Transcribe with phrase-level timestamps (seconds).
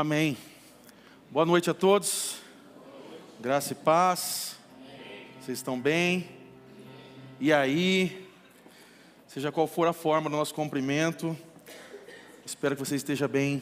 [0.00, 0.36] Amém.
[1.28, 2.36] Boa noite a todos.
[3.40, 4.56] Graça e paz.
[5.40, 6.28] Vocês estão bem?
[7.40, 8.24] E aí?
[9.26, 11.36] Seja qual for a forma do nosso cumprimento,
[12.46, 13.60] espero que você esteja bem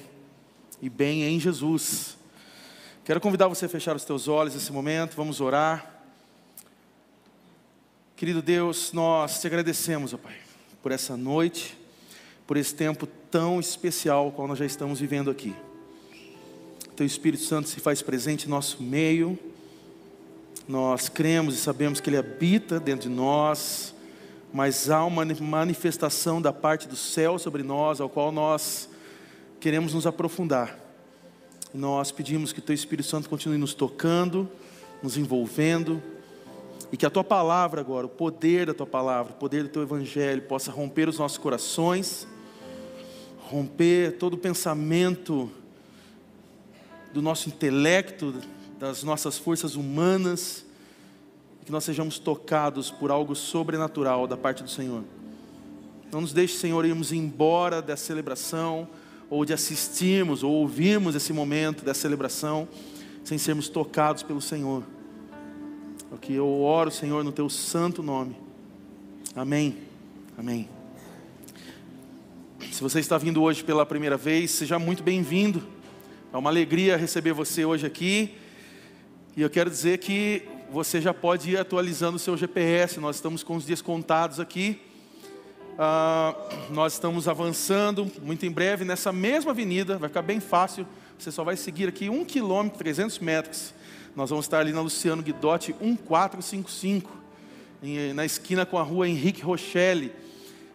[0.82, 2.18] e bem em Jesus.
[3.02, 5.90] Quero convidar você a fechar os teus olhos nesse momento, vamos orar.
[8.14, 10.36] Querido Deus, nós te agradecemos, ó Pai,
[10.82, 11.78] por essa noite,
[12.46, 15.56] por esse tempo tão especial qual nós já estamos vivendo aqui.
[16.96, 19.38] Teu Espírito Santo se faz presente em nosso meio.
[20.66, 23.94] Nós cremos e sabemos que Ele habita dentro de nós,
[24.50, 28.88] mas há uma manifestação da parte do céu sobre nós, ao qual nós
[29.60, 30.78] queremos nos aprofundar.
[31.74, 34.50] nós pedimos que Teu Espírito Santo continue nos tocando,
[35.02, 36.02] nos envolvendo,
[36.90, 39.82] e que a Tua palavra agora, o poder da Tua palavra, o poder do Teu
[39.82, 42.26] Evangelho, possa romper os nossos corações,
[43.50, 45.52] romper todo o pensamento
[47.16, 48.34] do nosso intelecto,
[48.78, 50.66] das nossas forças humanas,
[51.64, 55.02] que nós sejamos tocados por algo sobrenatural da parte do Senhor.
[56.12, 58.86] Não nos deixe, Senhor, irmos embora dessa celebração,
[59.30, 62.68] ou de assistirmos, ou ouvirmos esse momento dessa celebração,
[63.24, 64.82] sem sermos tocados pelo Senhor.
[66.12, 68.36] É o que eu oro, Senhor, no Teu santo nome.
[69.34, 69.78] Amém.
[70.36, 70.68] Amém.
[72.70, 75.75] Se você está vindo hoje pela primeira vez, seja muito bem-vindo.
[76.36, 78.34] É uma alegria receber você hoje aqui.
[79.34, 83.00] E eu quero dizer que você já pode ir atualizando o seu GPS.
[83.00, 84.78] Nós estamos com os dias contados aqui.
[85.72, 89.96] Uh, nós estamos avançando muito em breve nessa mesma avenida.
[89.96, 90.86] Vai ficar bem fácil.
[91.18, 93.72] Você só vai seguir aqui um quilômetro, 300 metros.
[94.14, 97.10] Nós vamos estar ali na Luciano Guidotti 1455,
[98.14, 100.12] na esquina com a rua Henrique Rochelle.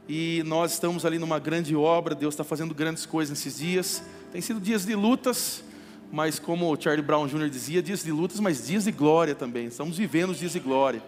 [0.10, 2.16] E nós estamos ali numa grande obra.
[2.16, 4.04] Deus está fazendo grandes coisas nesses dias.
[4.32, 5.62] Tem sido dias de lutas,
[6.10, 7.50] mas como o Charlie Brown Jr.
[7.50, 9.66] dizia, dias de lutas, mas dias de glória também.
[9.66, 11.04] Estamos vivendo os dias de glória.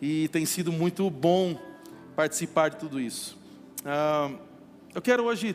[0.00, 1.60] E tem sido muito bom
[2.16, 3.36] participar de tudo isso.
[3.84, 4.30] Ah,
[4.94, 5.54] eu quero hoje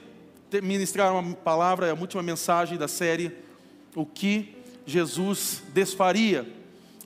[0.62, 3.31] ministrar uma palavra, a última mensagem da série,
[3.96, 4.56] o que
[4.86, 6.48] Jesus desfaria.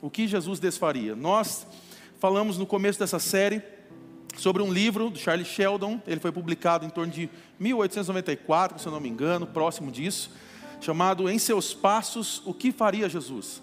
[0.02, 1.16] O que Jesus desfaria.
[1.16, 1.66] Nós
[2.18, 3.62] falamos no começo dessa série
[4.36, 8.92] sobre um livro do Charles Sheldon, ele foi publicado em torno de 1894, se eu
[8.92, 10.30] não me engano, próximo disso,
[10.80, 13.62] chamado Em Seus Passos, o que faria Jesus?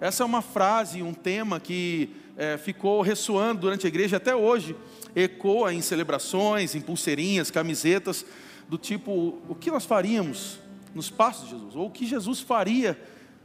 [0.00, 4.76] Essa é uma frase, um tema que é, ficou ressoando durante a igreja até hoje,
[5.14, 8.24] ecoa em celebrações, em pulseirinhas, camisetas,
[8.68, 10.58] do tipo, o que nós faríamos
[10.94, 11.76] nos passos de Jesus?
[11.76, 12.98] Ou o que Jesus faria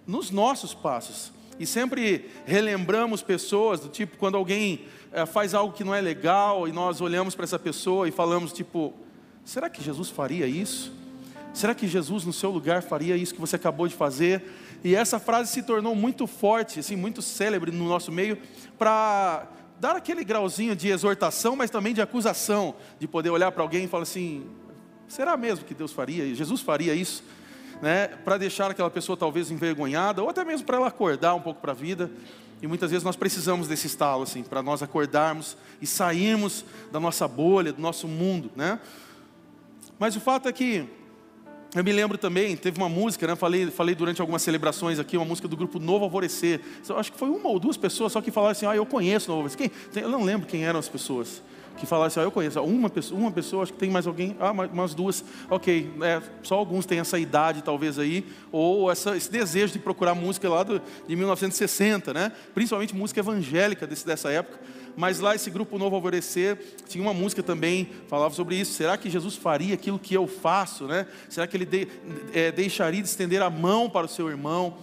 [0.06, 1.32] nos nossos passos?
[1.60, 6.68] E sempre relembramos pessoas do tipo, quando alguém é, faz algo que não é legal
[6.68, 8.94] e nós olhamos para essa pessoa e falamos tipo,
[9.44, 10.94] será que Jesus faria isso?
[11.54, 14.42] Será que Jesus no seu lugar faria isso que você acabou de fazer?
[14.84, 18.38] E essa frase se tornou muito forte, assim, muito célebre no nosso meio
[18.80, 19.48] para
[19.80, 23.88] dar aquele grauzinho de exortação, mas também de acusação, de poder olhar para alguém e
[23.88, 24.46] falar assim:
[25.08, 26.34] será mesmo que Deus faria?
[26.34, 27.24] Jesus faria isso?
[27.82, 31.60] Né, para deixar aquela pessoa talvez envergonhada, ou até mesmo para ela acordar um pouco
[31.60, 32.12] para a vida.
[32.62, 37.28] E muitas vezes nós precisamos desse estalo, assim, para nós acordarmos e sairmos da nossa
[37.28, 38.80] bolha, do nosso mundo, né?
[39.98, 40.88] Mas o fato é que
[41.74, 43.36] eu me lembro também, teve uma música, né?
[43.36, 46.60] Falei, falei durante algumas celebrações aqui, uma música do grupo Novo Alvorecer.
[46.96, 49.44] Acho que foi uma ou duas pessoas só que falaram assim: Ah, eu conheço Novo
[49.44, 49.72] Alvorecer.
[49.94, 50.04] Quem?
[50.04, 51.42] Eu não lembro quem eram as pessoas
[51.78, 52.62] que falaram assim: ah, eu conheço.
[52.62, 54.36] Uma pessoa, uma pessoa, acho que tem mais alguém.
[54.40, 55.24] Ah, umas duas.
[55.50, 60.16] Ok, é, só alguns têm essa idade, talvez aí, ou essa, esse desejo de procurar
[60.16, 62.32] música lá do, de 1960, né?
[62.54, 64.60] Principalmente música evangélica desse, dessa época.
[64.96, 66.58] Mas lá esse grupo Novo Alvorecer
[66.88, 68.74] tinha uma música também, falava sobre isso.
[68.74, 71.08] Será que Jesus faria aquilo que eu faço, né?
[71.30, 71.88] Será que ele de,
[72.34, 74.78] é, deixaria de estender a mão para o seu irmão?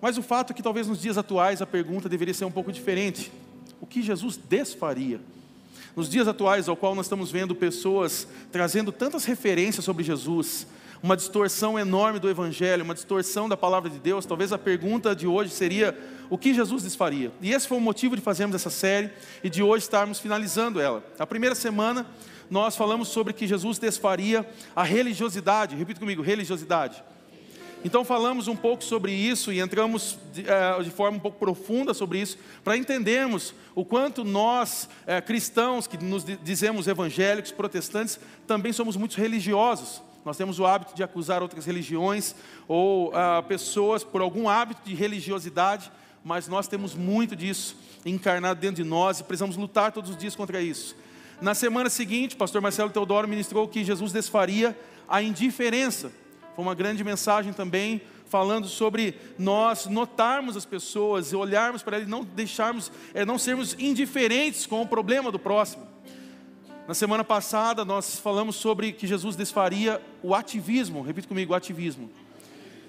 [0.00, 2.70] Mas o fato é que talvez nos dias atuais a pergunta deveria ser um pouco
[2.70, 3.32] diferente.
[3.80, 5.20] O que Jesus desfaria?
[5.98, 10.64] Nos dias atuais, ao qual nós estamos vendo pessoas trazendo tantas referências sobre Jesus,
[11.02, 15.26] uma distorção enorme do Evangelho, uma distorção da palavra de Deus, talvez a pergunta de
[15.26, 15.98] hoje seria:
[16.30, 17.32] o que Jesus desfaria?
[17.42, 19.10] E esse foi o motivo de fazermos essa série
[19.42, 21.02] e de hoje estarmos finalizando ela.
[21.18, 22.06] A primeira semana,
[22.48, 27.02] nós falamos sobre que Jesus desfaria a religiosidade, repita comigo: religiosidade.
[27.84, 31.94] Então falamos um pouco sobre isso e entramos de, uh, de forma um pouco profunda
[31.94, 38.72] sobre isso, para entendermos o quanto nós, uh, cristãos, que nos dizemos evangélicos, protestantes, também
[38.72, 40.02] somos muito religiosos.
[40.24, 42.34] Nós temos o hábito de acusar outras religiões
[42.66, 45.90] ou uh, pessoas por algum hábito de religiosidade,
[46.24, 50.34] mas nós temos muito disso encarnado dentro de nós e precisamos lutar todos os dias
[50.34, 50.96] contra isso.
[51.40, 54.76] Na semana seguinte, pastor Marcelo Teodoro ministrou que Jesus desfaria
[55.08, 56.10] a indiferença
[56.58, 62.10] Foi uma grande mensagem também falando sobre nós notarmos as pessoas, olharmos para elas e
[62.10, 65.86] não deixarmos, é, não sermos indiferentes com o problema do próximo.
[66.88, 72.10] Na semana passada nós falamos sobre que Jesus desfaria o ativismo, repita comigo, o ativismo.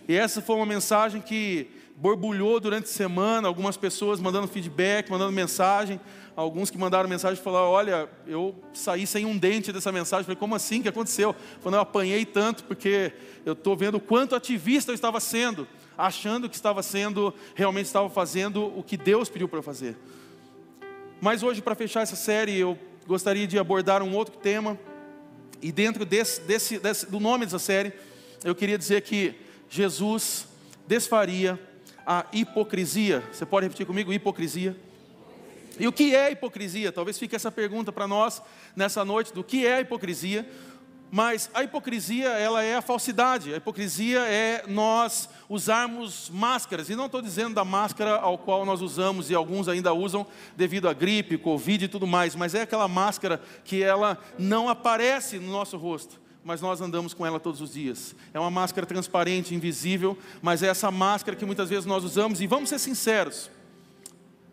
[0.08, 1.68] E essa foi uma mensagem que
[2.00, 6.00] borbulhou durante a semana, algumas pessoas mandando feedback, mandando mensagem,
[6.34, 10.24] alguns que mandaram mensagem falaram: Olha, eu saí sem um dente dessa mensagem.
[10.24, 10.80] falei: Como assim?
[10.80, 11.36] O que aconteceu?
[11.60, 13.12] Falei: Eu apanhei tanto porque
[13.46, 15.68] eu estou vendo o quanto ativista eu estava sendo,
[15.98, 19.98] achando que estava sendo, realmente estava fazendo o que Deus pediu para fazer.
[21.20, 24.80] Mas hoje, para fechar essa série, eu gostaria de abordar um outro tema,
[25.62, 27.92] e dentro desse, desse, desse do nome dessa série,
[28.46, 29.36] eu queria dizer que
[29.70, 30.48] Jesus
[30.88, 31.60] desfaria
[32.12, 33.24] a hipocrisia.
[33.32, 34.12] Você pode repetir comigo?
[34.12, 34.76] Hipocrisia.
[35.80, 36.92] E o que é hipocrisia?
[36.92, 38.42] Talvez fique essa pergunta para nós
[38.76, 40.50] nessa noite do que é hipocrisia.
[41.12, 43.54] Mas a hipocrisia, ela é a falsidade.
[43.54, 46.90] A hipocrisia é nós usarmos máscaras.
[46.90, 50.26] E não estou dizendo da máscara ao qual nós usamos e alguns ainda usam
[50.58, 52.36] devido à gripe, Covid e tudo mais.
[52.36, 57.26] Mas é aquela máscara que ela não aparece no nosso rosto mas nós andamos com
[57.26, 58.16] ela todos os dias.
[58.34, 62.48] É uma máscara transparente, invisível, mas é essa máscara que muitas vezes nós usamos, e
[62.48, 63.50] vamos ser sinceros: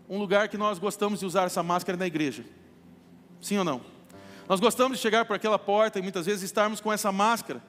[0.09, 2.45] um lugar que nós gostamos de usar essa máscara é na igreja.
[3.41, 3.81] Sim ou não?
[4.49, 7.63] Nós gostamos de chegar por aquela porta e muitas vezes estarmos com essa máscara.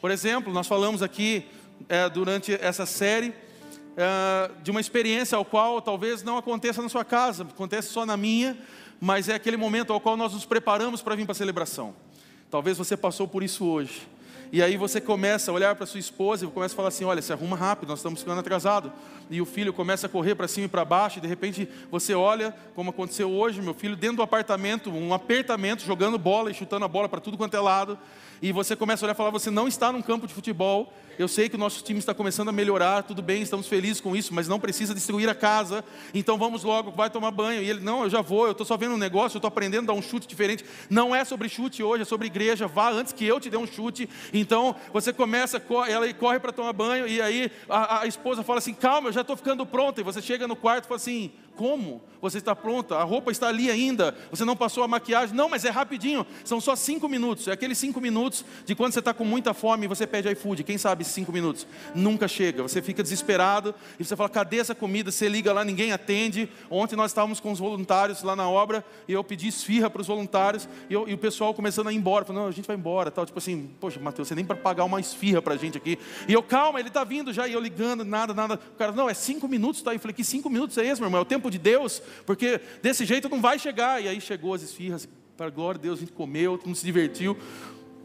[0.00, 1.46] Por exemplo, nós falamos aqui
[1.88, 3.34] é, durante essa série
[3.96, 8.16] é, de uma experiência ao qual talvez não aconteça na sua casa, acontece só na
[8.16, 8.58] minha,
[9.00, 11.94] mas é aquele momento ao qual nós nos preparamos para vir para a celebração.
[12.54, 14.06] Talvez você passou por isso hoje.
[14.52, 17.20] E aí você começa a olhar para sua esposa e começa a falar assim: olha,
[17.20, 18.92] se arruma rápido, nós estamos ficando atrasados.
[19.30, 22.14] E o filho começa a correr para cima e para baixo, e de repente você
[22.14, 26.84] olha, como aconteceu hoje, meu filho, dentro do apartamento, um apertamento, jogando bola e chutando
[26.84, 27.98] a bola para tudo quanto é lado.
[28.42, 31.28] E você começa a olhar e falar: você não está num campo de futebol, eu
[31.28, 34.34] sei que o nosso time está começando a melhorar, tudo bem, estamos felizes com isso,
[34.34, 37.62] mas não precisa destruir a casa, então vamos logo, vai tomar banho.
[37.62, 39.84] E ele, não, eu já vou, eu estou só vendo um negócio, eu estou aprendendo
[39.84, 40.64] a dar um chute diferente.
[40.90, 43.66] Não é sobre chute hoje, é sobre igreja, vá antes que eu te dê um
[43.66, 44.08] chute.
[44.34, 48.74] Então você começa, ela corre para tomar banho, e aí a, a esposa fala assim:
[48.74, 50.00] calma, eu já estou ficando pronta.
[50.00, 52.02] E você chega no quarto e fala assim: como?
[52.24, 55.36] Você está pronta, a roupa está ali ainda, você não passou a maquiagem.
[55.36, 57.48] Não, mas é rapidinho, são só cinco minutos.
[57.48, 60.64] É aqueles cinco minutos de quando você está com muita fome e você pede iFood.
[60.64, 61.66] Quem sabe cinco minutos?
[61.94, 62.62] Nunca chega.
[62.62, 65.12] Você fica desesperado e você fala: cadê essa comida?
[65.12, 66.48] Você liga lá, ninguém atende.
[66.70, 70.06] Ontem nós estávamos com os voluntários lá na obra e eu pedi esfirra para os
[70.06, 72.24] voluntários e, eu, e, o pessoal começando a ir embora.
[72.24, 73.10] Falando: não, a gente vai embora.
[73.10, 73.26] Tal.
[73.26, 75.98] Tipo assim, poxa, Mateus, você nem para pagar uma esfirra para a gente aqui.
[76.26, 77.46] E eu, calma, ele está vindo já.
[77.46, 78.54] E eu ligando, nada, nada.
[78.54, 79.82] O cara, não, é cinco minutos.
[79.82, 79.92] Tá?
[79.92, 81.18] Eu falei: que cinco minutos é esse, meu irmão?
[81.18, 84.02] É o tempo tempo de Deus, porque desse jeito não vai chegar.
[84.02, 86.84] E aí chegou as esfirras, para glória de Deus, a gente comeu, todo mundo se
[86.84, 87.36] divertiu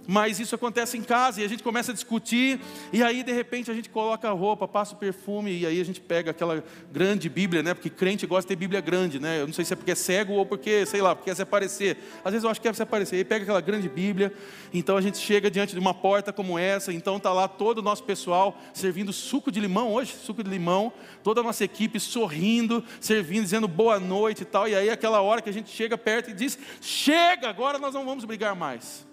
[0.10, 2.60] mas isso acontece em casa e a gente começa a discutir,
[2.92, 5.86] e aí de repente a gente coloca a roupa, passa o perfume, e aí a
[5.86, 7.76] gente pega aquela grande Bíblia, né?
[7.76, 9.40] Porque crente gosta de ter Bíblia grande, né?
[9.40, 11.44] Eu não sei se é porque é cego ou porque, sei lá, porque quer se
[11.44, 11.96] aparecer.
[12.26, 13.20] Às vezes eu acho que quer se aparecer.
[13.20, 14.34] E pega aquela grande Bíblia,
[14.74, 17.84] então a gente chega diante de uma porta como essa, então está lá todo o
[17.84, 20.92] nosso pessoal servindo suco de limão hoje, suco de limão,
[21.24, 25.40] toda a nossa equipe sorrindo, servindo, dizendo boa noite e tal, e aí aquela hora
[25.40, 29.08] que a gente chega perto e diz: chega, agora nós não vamos brigar mais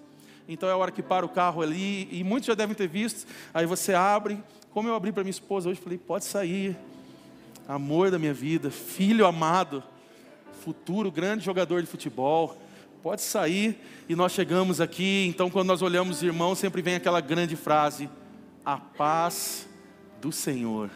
[0.48, 3.26] então é a hora que para o carro ali, e muitos já devem ter visto.
[3.52, 6.76] Aí você abre, como eu abri para minha esposa hoje, falei: pode sair,
[7.66, 9.82] amor da minha vida, filho amado,
[10.62, 12.56] futuro grande jogador de futebol,
[13.02, 13.78] pode sair.
[14.08, 18.08] E nós chegamos aqui, então quando nós olhamos os irmãos, sempre vem aquela grande frase:
[18.64, 19.68] a paz
[20.20, 20.90] do Senhor.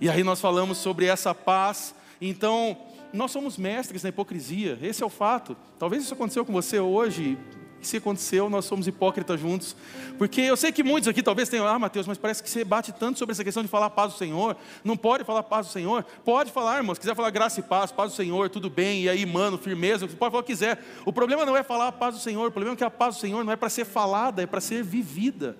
[0.00, 2.76] E aí nós falamos sobre essa paz, então
[3.12, 5.56] nós somos mestres na hipocrisia, esse é o fato.
[5.78, 7.38] Talvez isso aconteceu com você hoje,
[7.88, 9.76] se aconteceu, nós somos hipócritas juntos.
[10.18, 12.92] Porque eu sei que muitos aqui talvez tenham, ah, Mateus, mas parece que você bate
[12.92, 14.56] tanto sobre essa questão de falar paz do Senhor.
[14.82, 16.04] Não pode falar paz do Senhor?
[16.24, 16.94] Pode falar, irmão.
[16.94, 19.02] Se quiser falar graça e paz, paz do Senhor, tudo bem.
[19.02, 20.82] E aí, mano, firmeza, você pode falar o que quiser.
[21.04, 23.16] O problema não é falar a paz do Senhor, o problema é que a paz
[23.16, 25.56] do Senhor não é para ser falada, é para ser vivida.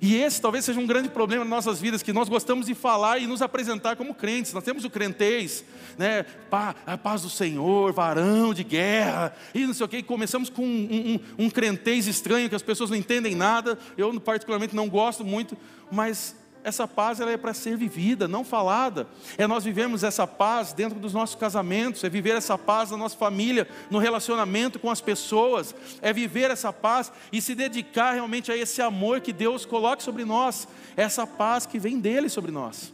[0.00, 3.18] E esse talvez seja um grande problema nas nossas vidas, que nós gostamos de falar
[3.18, 4.52] e nos apresentar como crentes.
[4.52, 5.64] Nós temos o crentez,
[5.96, 6.24] né?
[6.50, 10.02] Pá, a paz do Senhor, varão de guerra, e não sei o que.
[10.02, 13.78] Começamos com um, um, um crentez estranho, que as pessoas não entendem nada.
[13.96, 15.56] Eu, particularmente, não gosto muito,
[15.90, 16.34] mas
[16.66, 19.06] essa paz ela é para ser vivida, não falada.
[19.38, 23.16] É nós vivemos essa paz dentro dos nossos casamentos, é viver essa paz na nossa
[23.16, 28.56] família, no relacionamento com as pessoas, é viver essa paz e se dedicar realmente a
[28.56, 32.92] esse amor que Deus coloca sobre nós, essa paz que vem dele sobre nós.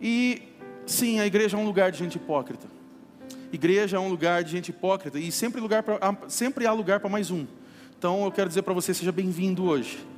[0.00, 0.40] E
[0.86, 2.66] sim, a igreja é um lugar de gente hipócrita.
[3.52, 5.98] Igreja é um lugar de gente hipócrita e sempre, lugar pra,
[6.28, 7.44] sempre há lugar para mais um.
[7.98, 10.13] Então eu quero dizer para você, seja bem-vindo hoje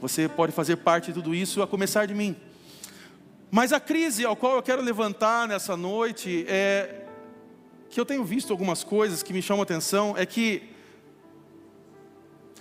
[0.00, 2.36] Você pode fazer parte de tudo isso a começar de mim.
[3.50, 7.04] Mas a crise ao qual eu quero levantar nessa noite é
[7.90, 10.62] que eu tenho visto algumas coisas que me chamam a atenção, é que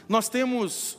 [0.08, 0.98] nós temos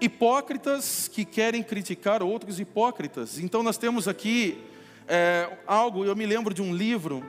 [0.00, 3.38] hipócritas que querem criticar outros hipócritas.
[3.38, 4.62] Então nós temos aqui
[5.08, 7.24] é, algo, eu me lembro de um livro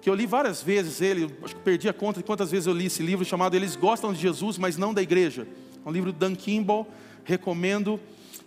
[0.00, 2.74] que eu li várias vezes ele, acho que perdi a conta de quantas vezes eu
[2.74, 5.48] li esse livro chamado Eles Gostam de Jesus, mas não da igreja.
[5.84, 6.86] É um livro do Dan Kimball,
[7.24, 8.00] recomendo.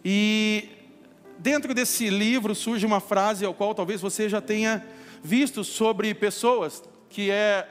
[0.04, 0.70] E
[1.38, 4.86] dentro desse livro surge uma frase ao qual talvez você já tenha
[5.24, 7.68] visto sobre pessoas, que é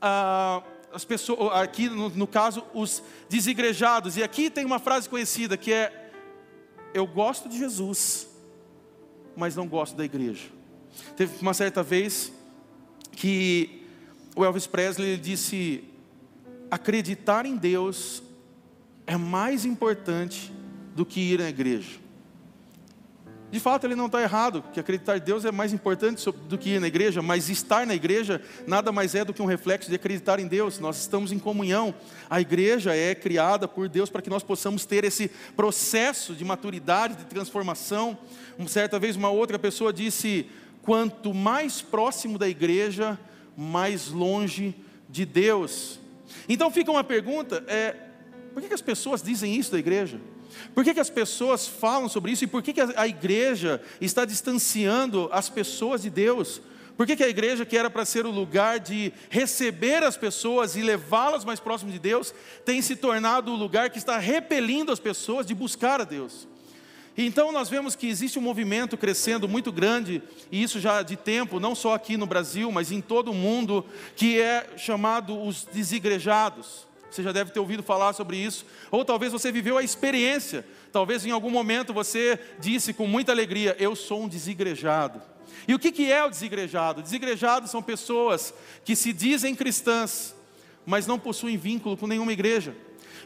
[0.00, 4.16] ah, as pessoas, aqui no, no caso, os desigrejados.
[4.16, 6.10] E aqui tem uma frase conhecida que é:
[6.92, 8.28] Eu gosto de Jesus,
[9.36, 10.48] mas não gosto da igreja.
[11.16, 12.32] Teve uma certa vez
[13.12, 13.86] que
[14.36, 15.84] o Elvis Presley disse:
[16.70, 18.21] acreditar em Deus
[19.06, 20.52] é mais importante
[20.94, 22.02] do que ir à igreja.
[23.52, 26.70] De fato, ele não está errado, que acreditar em Deus é mais importante do que
[26.70, 29.94] ir na igreja, mas estar na igreja nada mais é do que um reflexo de
[29.94, 30.78] acreditar em Deus.
[30.78, 31.94] Nós estamos em comunhão.
[32.30, 37.16] A igreja é criada por Deus para que nós possamos ter esse processo de maturidade,
[37.16, 38.16] de transformação.
[38.58, 40.46] Uma certa vez, uma outra pessoa disse:
[40.80, 43.18] quanto mais próximo da igreja,
[43.54, 44.74] mais longe
[45.10, 46.00] de Deus.
[46.48, 47.96] Então fica uma pergunta: é,
[48.52, 50.20] por que, que as pessoas dizem isso da igreja?
[50.74, 54.24] Por que, que as pessoas falam sobre isso e por que, que a igreja está
[54.24, 56.60] distanciando as pessoas de Deus?
[56.96, 60.76] Por que, que a igreja, que era para ser o lugar de receber as pessoas
[60.76, 65.00] e levá-las mais próximo de Deus, tem se tornado o lugar que está repelindo as
[65.00, 66.46] pessoas de buscar a Deus?
[67.16, 71.60] Então nós vemos que existe um movimento crescendo muito grande, e isso já de tempo,
[71.60, 73.84] não só aqui no Brasil, mas em todo o mundo,
[74.16, 76.86] que é chamado os desigrejados.
[77.12, 80.64] Você já deve ter ouvido falar sobre isso, ou talvez você viveu a experiência.
[80.90, 85.20] Talvez em algum momento você disse com muita alegria: Eu sou um desigrejado.
[85.68, 87.02] E o que é o desigrejado?
[87.02, 88.54] Desigrejado são pessoas
[88.84, 90.34] que se dizem cristãs,
[90.86, 92.74] mas não possuem vínculo com nenhuma igreja.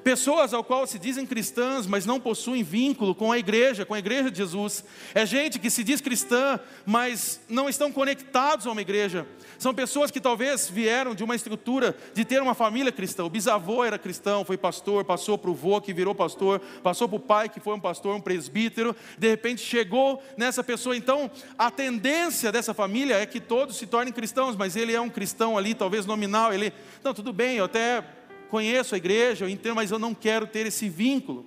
[0.06, 3.98] Pessoas ao qual se dizem cristãs, mas não possuem vínculo com a igreja, com a
[3.98, 4.84] igreja de Jesus.
[5.12, 9.26] É gente que se diz cristã, mas não estão conectados a uma igreja.
[9.58, 13.24] São pessoas que talvez vieram de uma estrutura de ter uma família cristã.
[13.24, 17.16] O bisavô era cristão, foi pastor, passou para o vô que virou pastor, passou para
[17.16, 18.94] o pai que foi um pastor, um presbítero.
[19.18, 20.96] De repente chegou nessa pessoa.
[20.96, 25.10] Então, a tendência dessa família é que todos se tornem cristãos, mas ele é um
[25.10, 26.54] cristão ali, talvez nominal.
[26.54, 26.72] Ele,
[27.02, 28.04] não, tudo bem, eu até
[28.50, 31.44] conheço a igreja, eu entendo, mas eu não quero ter esse vínculo.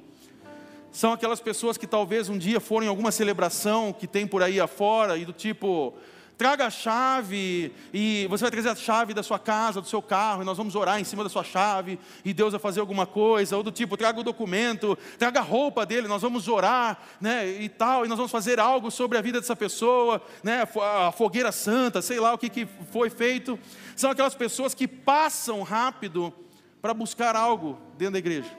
[0.91, 4.59] São aquelas pessoas que talvez um dia foram em alguma celebração que tem por aí
[4.59, 5.93] afora e do tipo,
[6.39, 10.41] traga a chave e você vai trazer a chave da sua casa, do seu carro,
[10.41, 13.55] e nós vamos orar em cima da sua chave e Deus vai fazer alguma coisa,
[13.57, 17.69] ou do tipo, traga o documento, traga a roupa dele, nós vamos orar, né, e
[17.69, 22.01] tal, e nós vamos fazer algo sobre a vida dessa pessoa, né, a fogueira santa,
[22.01, 23.59] sei lá o que, que foi feito.
[23.95, 26.33] São aquelas pessoas que passam rápido
[26.81, 28.49] para buscar algo dentro da igreja.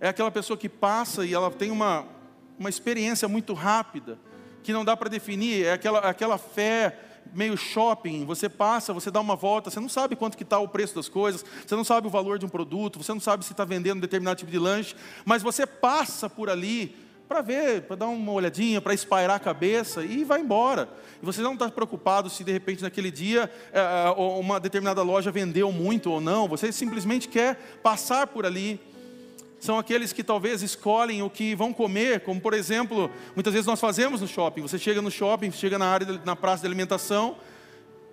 [0.00, 2.04] É aquela pessoa que passa e ela tem uma,
[2.58, 4.18] uma experiência muito rápida,
[4.62, 6.98] que não dá para definir, é aquela, aquela fé
[7.32, 10.68] meio shopping, você passa, você dá uma volta, você não sabe quanto que está o
[10.68, 13.52] preço das coisas, você não sabe o valor de um produto, você não sabe se
[13.52, 14.94] está vendendo um determinado tipo de lanche,
[15.24, 20.04] mas você passa por ali para ver, para dar uma olhadinha, para espairar a cabeça
[20.04, 20.88] e vai embora.
[21.20, 25.30] E você não está preocupado se de repente naquele dia é, é uma determinada loja
[25.30, 28.80] vendeu muito ou não, você simplesmente quer passar por ali.
[29.58, 33.80] São aqueles que talvez escolhem o que vão comer, como por exemplo, muitas vezes nós
[33.80, 34.62] fazemos no shopping.
[34.62, 37.36] Você chega no shopping, chega na área, na praça de alimentação,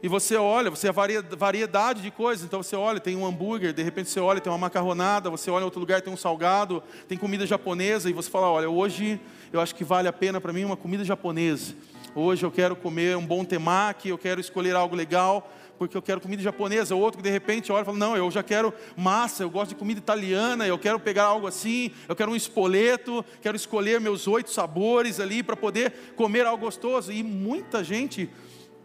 [0.04, 2.44] e você olha, você é variedade de coisas.
[2.46, 5.62] Então você olha, tem um hambúrguer, de repente você olha, tem uma macarronada, você olha
[5.62, 9.18] em outro lugar, tem um salgado, tem comida japonesa, e você fala: olha, hoje
[9.54, 11.74] eu acho que vale a pena para mim uma comida japonesa.
[12.14, 16.20] Hoje eu quero comer um bom temaki, eu quero escolher algo legal, porque eu quero
[16.20, 16.94] comida japonesa.
[16.94, 19.70] O outro que de repente olha e fala: não, eu já quero massa, eu gosto
[19.70, 24.28] de comida italiana, eu quero pegar algo assim, eu quero um espoleto, quero escolher meus
[24.28, 27.10] oito sabores ali para poder comer algo gostoso.
[27.10, 28.30] E muita gente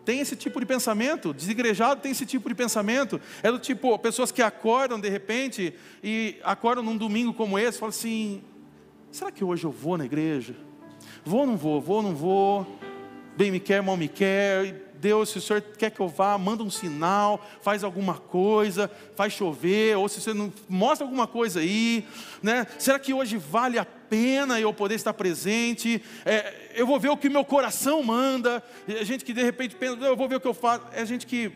[0.08, 3.20] tem esse tipo de pensamento, desigrejado tem esse tipo de pensamento.
[3.42, 7.90] É do tipo, pessoas que acordam de repente e acordam num domingo como esse, falam
[7.90, 8.42] assim:
[9.12, 10.56] será que hoje eu vou na igreja?
[11.22, 11.78] Vou ou não vou?
[11.78, 12.78] Vou ou não vou?
[13.36, 14.87] Bem me quer, mal me quer.
[15.00, 19.32] Deus, se o Senhor quer que eu vá, manda um sinal, faz alguma coisa, faz
[19.32, 22.04] chover, ou se você não mostra alguma coisa aí,
[22.42, 22.66] né?
[22.78, 26.02] Será que hoje vale a pena eu poder estar presente?
[26.24, 28.62] É, eu vou ver o que meu coração manda.
[28.88, 30.84] É gente que de repente pensa, eu vou ver o que eu faço.
[30.92, 31.52] É gente que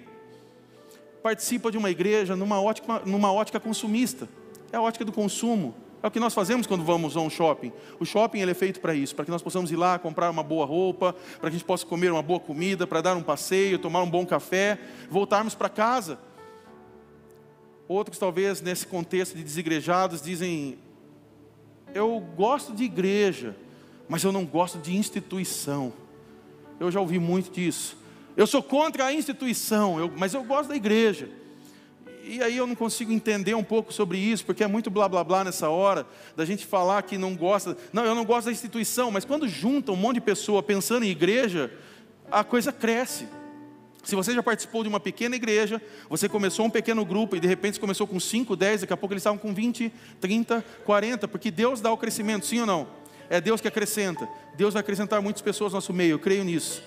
[1.22, 4.28] participa de uma igreja numa ótica, numa ótica consumista.
[4.72, 5.74] É a ótica do consumo.
[6.02, 7.72] É o que nós fazemos quando vamos a um shopping.
[8.00, 10.42] O shopping ele é feito para isso, para que nós possamos ir lá comprar uma
[10.42, 13.78] boa roupa, para que a gente possa comer uma boa comida, para dar um passeio,
[13.78, 14.78] tomar um bom café,
[15.08, 16.18] voltarmos para casa.
[17.86, 20.76] Outros, talvez, nesse contexto de desigrejados, dizem:
[21.94, 23.54] Eu gosto de igreja,
[24.08, 25.92] mas eu não gosto de instituição.
[26.80, 27.96] Eu já ouvi muito disso.
[28.36, 31.28] Eu sou contra a instituição, eu, mas eu gosto da igreja.
[32.24, 35.24] E aí eu não consigo entender um pouco sobre isso, porque é muito blá blá
[35.24, 37.76] blá nessa hora, da gente falar que não gosta.
[37.92, 41.08] Não, eu não gosto da instituição, mas quando junta um monte de pessoa pensando em
[41.08, 41.72] igreja,
[42.30, 43.26] a coisa cresce.
[44.04, 47.48] Se você já participou de uma pequena igreja, você começou um pequeno grupo e de
[47.48, 51.50] repente começou com 5, 10, daqui a pouco eles estavam com 20, 30, 40, porque
[51.50, 52.86] Deus dá o crescimento, sim ou não?
[53.28, 54.28] É Deus que acrescenta.
[54.56, 56.82] Deus vai acrescentar muitas pessoas no nosso meio, eu creio nisso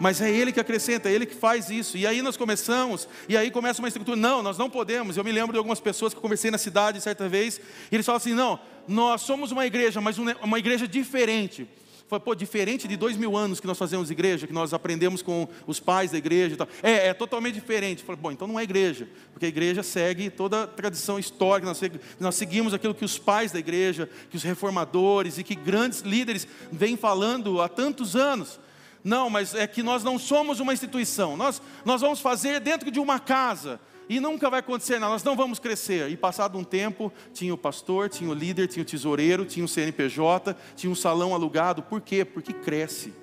[0.00, 1.98] mas é Ele que acrescenta, é Ele que faz isso.
[1.98, 4.16] E aí nós começamos, e aí começa uma estrutura.
[4.16, 5.18] Não, nós não podemos.
[5.18, 7.60] Eu me lembro de algumas pessoas que eu conversei na cidade certa vez,
[7.92, 11.68] e eles falam assim: não, nós somos uma igreja, mas uma igreja diferente.
[12.08, 15.46] Foi, pô, diferente de dois mil anos que nós fazemos igreja, que nós aprendemos com
[15.66, 16.68] os pais da igreja e tal.
[16.82, 18.02] É, é totalmente diferente.
[18.02, 21.80] Falei, bom, então não é igreja, porque a igreja segue toda a tradição histórica, nós,
[22.18, 26.48] nós seguimos aquilo que os pais da igreja, que os reformadores e que grandes líderes
[26.72, 28.58] vêm falando há tantos anos.
[29.02, 31.36] Não, mas é que nós não somos uma instituição.
[31.36, 33.80] Nós, nós vamos fazer dentro de uma casa.
[34.08, 36.10] E nunca vai acontecer nada, nós não vamos crescer.
[36.10, 39.68] E passado um tempo, tinha o pastor, tinha o líder, tinha o tesoureiro, tinha o
[39.68, 41.82] CNPJ, tinha um salão alugado.
[41.82, 42.24] Por quê?
[42.24, 43.14] Porque cresce.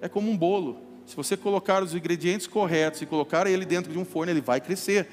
[0.00, 0.80] É como um bolo.
[1.04, 4.60] Se você colocar os ingredientes corretos e colocar ele dentro de um forno, ele vai
[4.62, 5.08] crescer.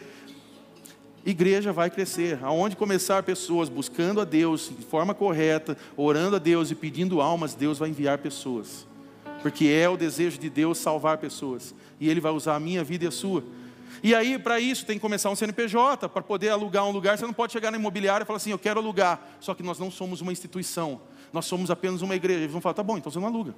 [1.25, 2.39] Igreja vai crescer.
[2.41, 7.53] Aonde começar pessoas buscando a Deus de forma correta, orando a Deus e pedindo almas,
[7.53, 8.87] Deus vai enviar pessoas
[9.41, 13.05] porque é o desejo de Deus salvar pessoas, e Ele vai usar a minha vida
[13.05, 13.43] e a sua.
[14.01, 17.17] E aí, para isso, tem que começar um CNPJ, para poder alugar um lugar.
[17.17, 19.19] Você não pode chegar na imobiliária e falar assim: Eu quero alugar.
[19.39, 21.01] Só que nós não somos uma instituição,
[21.33, 22.39] nós somos apenas uma igreja.
[22.41, 23.53] Eles vão falar: Tá bom, então você não aluga.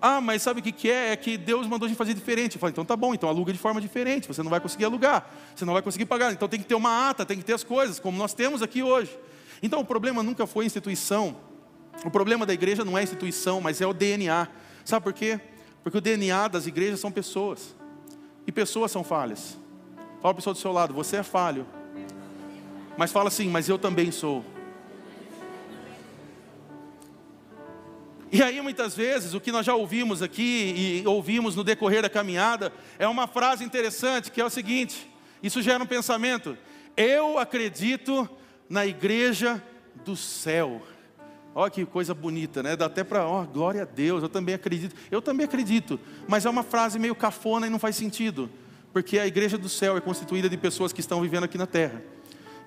[0.00, 1.12] Ah, mas sabe o que, é?
[1.12, 2.54] É que Deus mandou a gente fazer diferente.
[2.54, 4.28] Eu falo, então tá bom, então aluga de forma diferente.
[4.28, 6.32] Você não vai conseguir alugar, você não vai conseguir pagar.
[6.32, 8.80] Então tem que ter uma ata, tem que ter as coisas, como nós temos aqui
[8.80, 9.18] hoje.
[9.60, 11.36] Então o problema nunca foi instituição.
[12.04, 14.46] O problema da igreja não é a instituição, mas é o DNA.
[14.88, 15.38] Sabe por quê?
[15.82, 17.76] Porque o DNA das igrejas são pessoas.
[18.46, 19.58] E pessoas são falhas.
[19.98, 21.66] Fala para a pessoa do seu lado, você é falho.
[22.96, 24.42] Mas fala assim, mas eu também sou.
[28.32, 32.08] E aí, muitas vezes, o que nós já ouvimos aqui e ouvimos no decorrer da
[32.08, 35.06] caminhada, é uma frase interessante que é o seguinte:
[35.42, 36.56] isso gera um pensamento.
[36.96, 38.26] Eu acredito
[38.70, 39.62] na igreja
[40.02, 40.80] do céu.
[41.54, 42.76] Olha que coisa bonita, né?
[42.76, 44.94] Dá até para, ó, oh, glória a Deus, eu também acredito.
[45.10, 48.48] Eu também acredito, mas é uma frase meio cafona e não faz sentido,
[48.92, 52.02] porque a igreja do céu é constituída de pessoas que estão vivendo aqui na terra.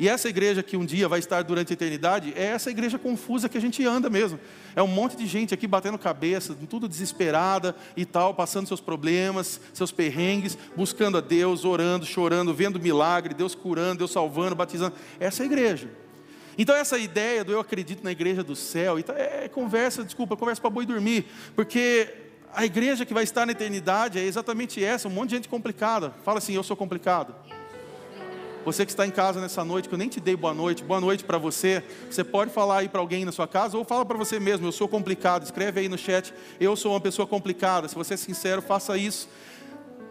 [0.02, 3.48] E essa igreja que um dia vai estar durante a eternidade, é essa igreja confusa
[3.48, 4.40] que a gente anda mesmo.
[4.76, 9.62] É um monte de gente aqui batendo cabeça, tudo desesperada e tal, passando seus problemas,
[9.72, 14.96] seus perrengues, buscando a Deus, orando, chorando, vendo milagre, Deus curando, Deus salvando, batizando.
[15.20, 15.88] Essa é a igreja.
[16.62, 20.62] Então essa ideia do eu acredito na igreja do céu, então é conversa, desculpa, conversa
[20.62, 22.08] para boi dormir, porque
[22.54, 26.14] a igreja que vai estar na eternidade é exatamente essa, um monte de gente complicada.
[26.24, 27.34] Fala assim, eu sou complicado.
[28.64, 31.02] Você que está em casa nessa noite, que eu nem te dei boa noite, boa
[31.02, 31.84] noite para você.
[32.08, 34.72] Você pode falar aí para alguém na sua casa ou fala para você mesmo, eu
[34.72, 35.42] sou complicado.
[35.42, 37.88] Escreve aí no chat, eu sou uma pessoa complicada.
[37.88, 39.28] Se você é sincero, faça isso.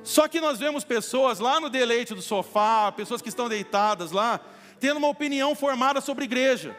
[0.02, 4.40] Só que nós vemos pessoas lá no deleite do sofá, pessoas que estão deitadas lá,
[4.80, 6.74] tendo uma opinião formada sobre igreja.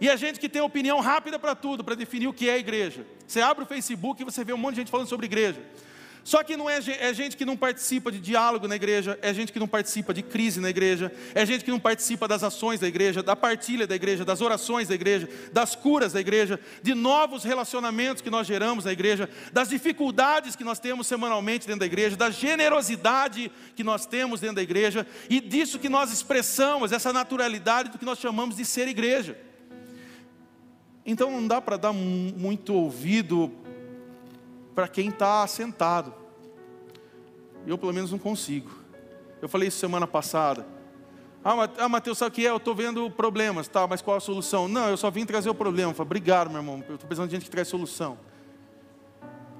[0.00, 3.04] E a gente que tem opinião rápida para tudo, para definir o que é igreja.
[3.26, 5.60] Você abre o Facebook e você vê um monte de gente falando sobre igreja.
[6.26, 9.52] Só que não é, é gente que não participa de diálogo na igreja, é gente
[9.52, 12.88] que não participa de crise na igreja, é gente que não participa das ações da
[12.88, 17.44] igreja, da partilha da igreja, das orações da igreja, das curas da igreja, de novos
[17.44, 22.16] relacionamentos que nós geramos na igreja, das dificuldades que nós temos semanalmente dentro da igreja,
[22.16, 27.90] da generosidade que nós temos dentro da igreja e disso que nós expressamos, essa naturalidade
[27.90, 29.38] do que nós chamamos de ser igreja.
[31.06, 33.64] Então não dá para dar muito ouvido
[34.76, 36.12] para quem está sentado.
[37.66, 38.70] Eu, pelo menos, não consigo.
[39.40, 40.66] Eu falei isso semana passada.
[41.42, 42.50] Ah, Mateus, sabe o que é?
[42.50, 44.68] Eu estou vendo problemas, tá, mas qual a solução?
[44.68, 45.92] Não, eu só vim trazer o problema.
[45.92, 48.18] Eu falei, obrigado, meu irmão, eu estou precisando de gente que traz solução.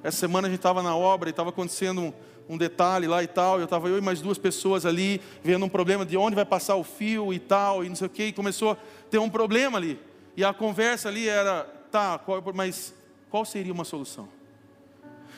[0.02, 2.12] Essa semana a gente estava na obra e estava acontecendo um,
[2.50, 3.58] um, detalhe lá e tal.
[3.58, 6.76] Eu estava eu e mais duas pessoas ali, vendo um problema de onde vai passar
[6.76, 8.76] o fio e tal, e não sei o que, e começou a
[9.10, 9.98] ter um problema ali.
[10.36, 12.94] E a conversa ali era, tá, qual, mas
[13.30, 14.35] qual seria uma solução?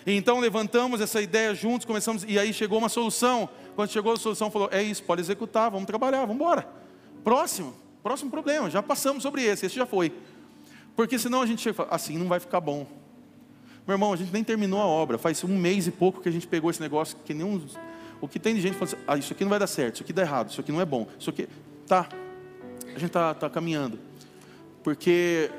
[0.06, 3.48] Então levantamos essa ideia juntos, começamos, e aí chegou uma solução.
[3.76, 6.68] Quando chegou a solução, falou: é isso, pode executar, vamos trabalhar, vamos embora.
[7.22, 7.74] Próximo.
[8.02, 10.12] Próximo problema, já passamos sobre esse, esse já foi.
[10.94, 12.86] Porque senão a gente chega e fala, assim não vai ficar bom.
[13.86, 16.32] Meu irmão, a gente nem terminou a obra, faz um mês e pouco que a
[16.32, 17.60] gente pegou esse negócio, que nenhum.
[18.20, 20.02] O que tem de gente falando assim, ah, isso aqui não vai dar certo, isso
[20.02, 21.48] aqui dá errado, isso aqui não é bom, isso aqui.
[21.86, 22.08] Tá,
[22.86, 23.98] a gente está tá caminhando.
[24.82, 25.50] Porque,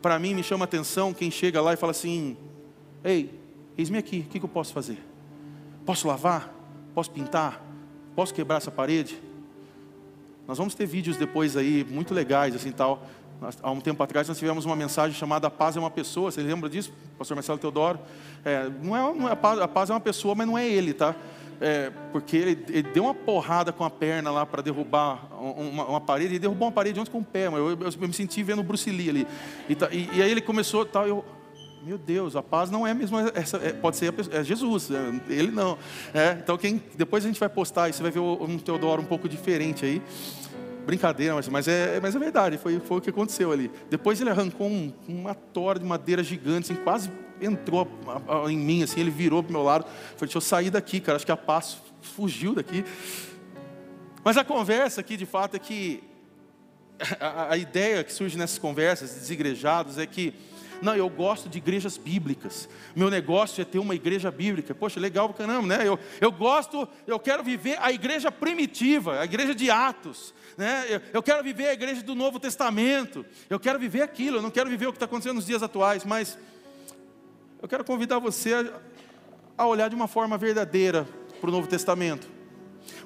[0.00, 2.36] para mim, me chama atenção quem chega lá e fala assim:
[3.04, 3.37] Ei,
[3.78, 4.98] eis-me aqui, o que, eu posso fazer?
[5.86, 6.52] Posso lavar?
[6.94, 7.64] Posso pintar?
[8.14, 9.22] Posso quebrar essa parede?
[10.46, 13.06] Nós vamos ter vídeos depois aí muito legais, assim tal.
[13.62, 16.32] Há um tempo atrás nós tivemos uma mensagem chamada A Paz é uma Pessoa.
[16.32, 18.00] Você lembra disso, Pastor Marcelo Teodoro?
[18.44, 20.66] É, não é, não é a, paz, a, paz, é uma pessoa, mas não é
[20.66, 21.14] ele, tá?
[21.60, 26.00] É, porque ele, ele, deu uma porrada com a perna lá para derrubar uma, uma,
[26.00, 26.32] parede.
[26.32, 28.60] Ele derrubou uma parede ontem com o pé, mas eu, eu, eu me senti vendo
[28.60, 29.26] o Bruce Lee ali.
[29.68, 31.24] E, tá, e, e aí ele começou, tal, eu,
[31.82, 35.32] meu Deus, a paz não é mesmo essa, é, pode ser pessoa, é Jesus, é,
[35.32, 35.78] ele não.
[36.12, 39.04] É, então quem, depois a gente vai postar e você vai ver um Teodoro um
[39.04, 40.02] pouco diferente aí.
[40.84, 43.70] Brincadeira, mas, mas, é, mas é verdade, foi, foi o que aconteceu ali.
[43.90, 47.10] Depois ele arrancou um, uma tora de madeira gigante, assim, quase
[47.40, 47.86] entrou
[48.48, 49.84] em mim, assim, ele virou para meu lado.
[49.84, 52.84] Falei, deixa eu sair daqui, cara, acho que a paz fugiu daqui.
[54.24, 56.02] Mas a conversa aqui, de fato, é que
[57.20, 60.34] a, a ideia que surge nessas conversas, desigrejados, é que
[60.80, 62.68] não, eu gosto de igrejas bíblicas.
[62.94, 64.74] Meu negócio é ter uma igreja bíblica.
[64.74, 65.86] Poxa, legal pra caramba, né?
[65.86, 70.32] Eu, eu gosto, eu quero viver a igreja primitiva, a igreja de Atos.
[70.56, 70.86] Né?
[70.88, 73.26] Eu, eu quero viver a igreja do Novo Testamento.
[73.50, 76.04] Eu quero viver aquilo, eu não quero viver o que está acontecendo nos dias atuais,
[76.04, 76.38] mas
[77.60, 78.72] eu quero convidar você a,
[79.56, 81.08] a olhar de uma forma verdadeira
[81.40, 82.28] para o Novo Testamento.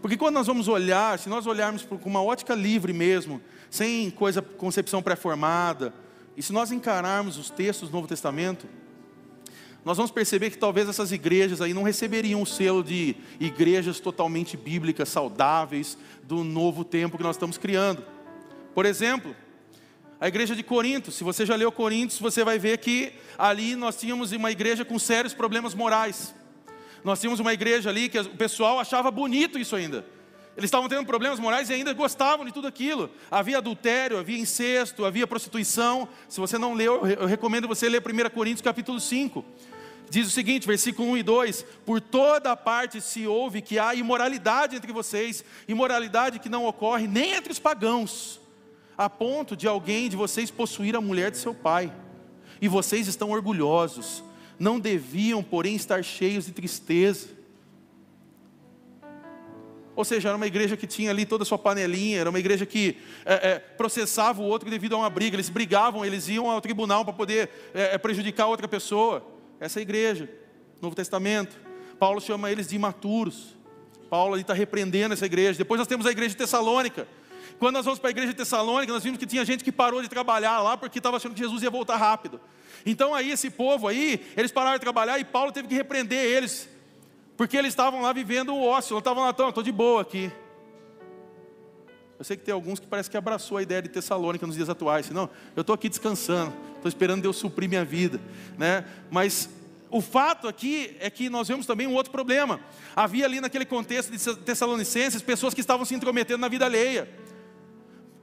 [0.01, 4.43] Porque quando nós vamos olhar, se nós olharmos com uma ótica livre mesmo, sem coisa,
[4.43, 5.95] concepção pré-formada,
[6.37, 8.67] e se nós encararmos os textos do Novo Testamento,
[9.85, 14.57] nós vamos perceber que talvez essas igrejas aí não receberiam o selo de igrejas totalmente
[14.57, 18.05] bíblicas, saudáveis, do novo tempo que nós estamos criando.
[18.75, 19.35] Por exemplo,
[20.21, 23.97] a igreja de Corinto, se você já leu Coríntios, você vai ver que ali nós
[23.97, 26.33] tínhamos uma igreja com sérios problemas morais.
[27.03, 30.07] Nós tínhamos uma igreja ali que o pessoal achava bonito isso ainda.
[30.57, 33.11] Eles estavam tendo problemas morais e ainda gostavam de tudo aquilo.
[33.31, 36.07] Havia adultério, havia incesto, havia prostituição.
[36.29, 39.43] Se você não leu, eu recomendo você ler 1 Coríntios capítulo 5.
[40.11, 44.77] Diz o seguinte, versículo 1 e 2: Por toda parte se ouve que há imoralidade
[44.77, 48.39] entre vocês, imoralidade que não ocorre nem entre os pagãos,
[48.97, 51.91] a ponto de alguém de vocês possuir a mulher de seu pai.
[52.61, 54.23] E vocês estão orgulhosos,
[54.59, 57.42] não deviam, porém, estar cheios de tristeza
[59.95, 62.65] ou seja, era uma igreja que tinha ali toda a sua panelinha, era uma igreja
[62.65, 66.61] que é, é, processava o outro devido a uma briga, eles brigavam, eles iam ao
[66.61, 69.27] tribunal para poder é, é prejudicar outra pessoa.
[69.61, 70.29] Essa é a igreja,
[70.81, 71.57] Novo Testamento.
[71.99, 73.57] Paulo chama eles de imaturos.
[74.09, 75.59] Paulo está repreendendo essa igreja.
[75.59, 77.07] Depois nós temos a igreja de Tessalônica.
[77.59, 80.03] Quando nós vamos para a igreja de Tessalônica, nós vimos que tinha gente que parou
[80.03, 82.41] de trabalhar lá porque estava achando que Jesus ia voltar rápido.
[82.85, 86.69] Então aí esse povo aí, eles pararam de trabalhar e Paulo teve que repreender eles.
[87.43, 90.31] Porque eles estavam lá vivendo o ócio, eles estavam lá, estou de boa aqui.
[92.17, 94.69] Eu sei que tem alguns que parece que abraçou a ideia de Tessalônica nos dias
[94.69, 95.11] atuais.
[95.11, 98.21] Não, eu estou aqui descansando, estou esperando Deus suprir minha vida.
[98.57, 98.85] Né?
[99.11, 99.51] Mas
[99.91, 102.61] o fato aqui é que nós vemos também um outro problema.
[102.95, 107.11] Havia ali naquele contexto de Tessalonicenses pessoas que estavam se intrometendo na vida alheia.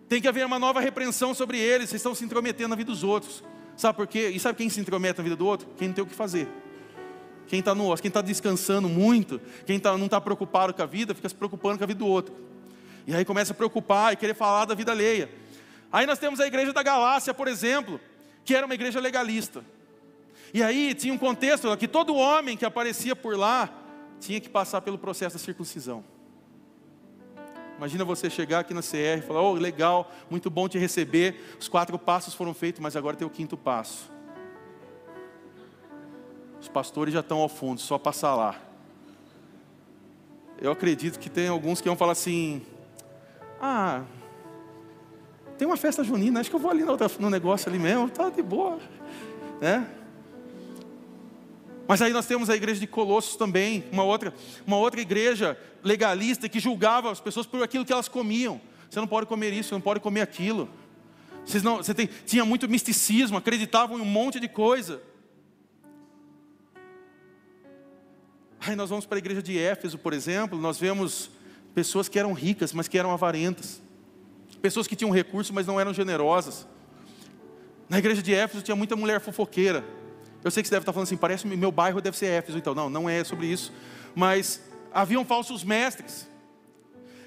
[0.08, 3.04] Tem que haver uma nova repreensão sobre eles, eles estão se intrometendo na vida dos
[3.04, 3.44] outros.
[3.76, 4.30] Sabe por quê?
[4.30, 5.68] E sabe quem se intromete na vida do outro?
[5.78, 6.48] Quem não tem o que fazer.
[7.50, 11.16] Quem está no quem está descansando muito, quem tá, não está preocupado com a vida,
[11.16, 12.36] fica se preocupando com a vida do outro.
[13.08, 15.28] E aí começa a preocupar e querer falar da vida alheia.
[15.92, 18.00] Aí nós temos a igreja da Galácia, por exemplo,
[18.46, 19.66] que era uma igreja legalista.
[20.54, 23.68] E aí tinha um contexto que todo homem que aparecia por lá
[24.20, 26.06] tinha que passar pelo processo da circuncisão.
[27.78, 31.58] Imagina você chegar aqui na CR e falar: Oh, legal, muito bom te receber.
[31.60, 34.19] Os quatro passos foram feitos, mas agora tem o quinto passo.
[36.62, 38.56] Os pastores já estão ao fundo, só passar lá.
[40.62, 42.62] Eu acredito que tem alguns que vão falar assim:
[43.62, 44.04] Ah,
[45.58, 46.84] tem uma festa junina, acho que eu vou ali
[47.20, 48.80] no negócio ali mesmo, tá de boa.
[49.60, 49.88] Né?
[51.88, 54.34] Mas aí nós temos a igreja de Colossos também, uma outra,
[54.66, 58.62] uma outra igreja legalista que julgava as pessoas por aquilo que elas comiam.
[58.90, 60.70] Você não pode comer isso, você não pode comer aquilo.
[61.44, 65.02] Vocês não, você tem, tinha muito misticismo, acreditavam em um monte de coisa.
[68.60, 71.32] Aí nós vamos para a igreja de Éfeso, por exemplo, nós vemos
[71.74, 73.82] pessoas que eram ricas, mas que eram avarentas.
[74.62, 76.68] Pessoas que tinham recursos, mas não eram generosas.
[77.88, 79.84] Na igreja de Éfeso tinha muita mulher fofoqueira.
[80.44, 82.76] Eu sei que você deve estar falando assim, parece meu bairro deve ser Éfeso, então.
[82.76, 83.72] Não, não é sobre isso.
[84.14, 86.28] Mas haviam falsos mestres.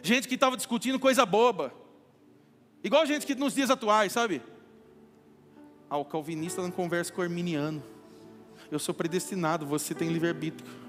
[0.02, 1.72] Gente que estava discutindo coisa boba.
[2.84, 4.42] Igual gente que nos dias atuais, sabe?
[5.88, 7.82] Ah, o calvinista não conversa com o arminiano.
[8.70, 10.81] Eu sou predestinado, você tem livre-arbítrio.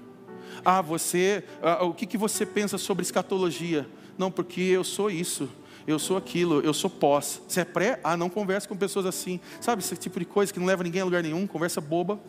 [0.64, 3.86] Ah, você, ah, o que, que você pensa sobre escatologia?
[4.18, 5.48] Não, porque eu sou isso,
[5.86, 7.40] eu sou aquilo, eu sou pós.
[7.46, 8.00] Você é pré?
[8.04, 9.40] Ah, não converse com pessoas assim.
[9.60, 12.20] Sabe, esse tipo de coisa que não leva ninguém a lugar nenhum, conversa boba.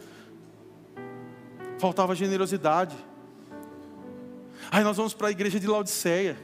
[1.78, 2.96] Faltava generosidade.
[4.72, 6.38] Aí nós vamos para a igreja de Laodiceia.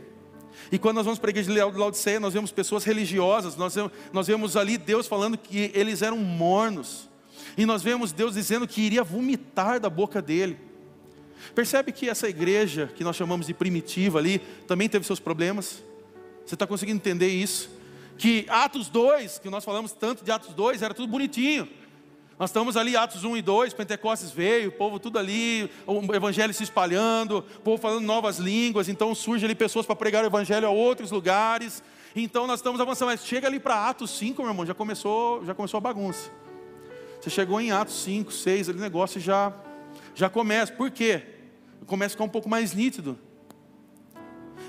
[0.72, 3.92] E quando nós vamos para a igreja de Laodiceia, nós vemos pessoas religiosas, nós vemos,
[4.14, 7.10] nós vemos ali Deus falando que eles eram mornos.
[7.58, 10.58] E nós vemos Deus dizendo que iria vomitar da boca dele.
[11.54, 15.84] Percebe que essa igreja, que nós chamamos de primitiva ali, também teve seus problemas?
[16.46, 17.70] Você está conseguindo entender isso?
[18.18, 21.68] Que Atos 2, que nós falamos tanto de Atos 2, era tudo bonitinho.
[22.42, 26.52] Nós estamos ali, Atos 1 e 2, Pentecostes veio, o povo tudo ali, o evangelho
[26.52, 30.66] se espalhando, o povo falando novas línguas, então surge ali pessoas para pregar o evangelho
[30.66, 31.84] a outros lugares.
[32.16, 35.54] Então nós estamos avançando, mas chega ali para Atos 5, meu irmão, já começou, já
[35.54, 36.32] começou a bagunça.
[37.22, 39.54] Você chegou em Atos 5, 6, ali negócio já,
[40.16, 40.72] já começa.
[40.72, 41.24] Por quê?
[41.86, 43.18] Começa a ficar um pouco mais nítido.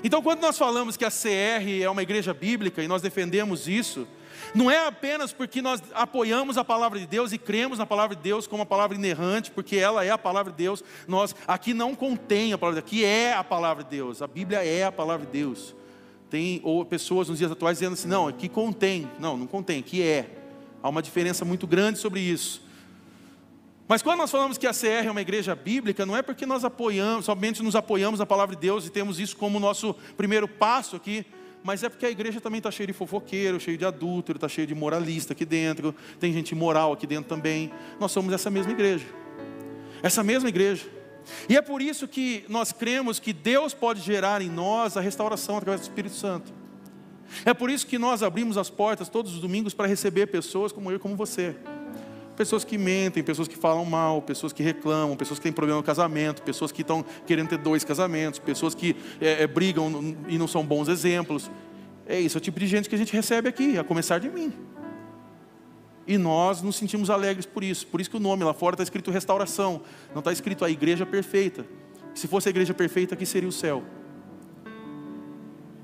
[0.03, 4.05] Então, quando nós falamos que a CR é uma igreja bíblica e nós defendemos isso,
[4.53, 8.21] não é apenas porque nós apoiamos a palavra de Deus e cremos na palavra de
[8.21, 10.83] Deus como uma palavra inerrante, porque ela é a palavra de Deus.
[11.07, 14.21] Nós aqui não contém a palavra de Deus, aqui é a palavra de Deus.
[14.21, 15.75] A Bíblia é a palavra de Deus.
[16.29, 19.09] Tem ou pessoas nos dias atuais dizendo assim: "Não, aqui contém".
[19.19, 20.29] Não, não contém, aqui é.
[20.81, 22.61] Há uma diferença muito grande sobre isso.
[23.87, 26.63] Mas quando nós falamos que a CR é uma igreja bíblica, não é porque nós
[26.63, 30.95] apoiamos, somente nos apoiamos na palavra de Deus e temos isso como nosso primeiro passo
[30.95, 31.25] aqui,
[31.63, 34.65] mas é porque a igreja também está cheia de fofoqueiro, cheia de adúltero, está cheia
[34.65, 37.71] de moralista aqui dentro, tem gente moral aqui dentro também.
[37.99, 39.05] Nós somos essa mesma igreja.
[40.01, 40.85] Essa mesma igreja.
[41.47, 45.57] E é por isso que nós cremos que Deus pode gerar em nós a restauração
[45.57, 46.53] através do Espírito Santo.
[47.45, 50.91] É por isso que nós abrimos as portas todos os domingos para receber pessoas como
[50.91, 51.55] eu e como você.
[52.35, 55.83] Pessoas que mentem, pessoas que falam mal, pessoas que reclamam, pessoas que têm problema no
[55.83, 60.47] casamento, pessoas que estão querendo ter dois casamentos, pessoas que é, é, brigam e não
[60.47, 61.51] são bons exemplos.
[62.07, 64.29] É isso, é o tipo de gente que a gente recebe aqui, a começar de
[64.29, 64.51] mim.
[66.07, 67.87] E nós nos sentimos alegres por isso.
[67.87, 71.05] Por isso que o nome lá fora está escrito restauração, não está escrito a igreja
[71.05, 71.65] perfeita.
[72.15, 73.83] Se fosse a igreja perfeita, aqui seria o céu.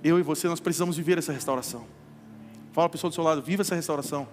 [0.04, 1.86] Eu e você, nós precisamos viver essa restauração.
[2.72, 4.28] Fala a pessoa do seu lado, viva essa restauração.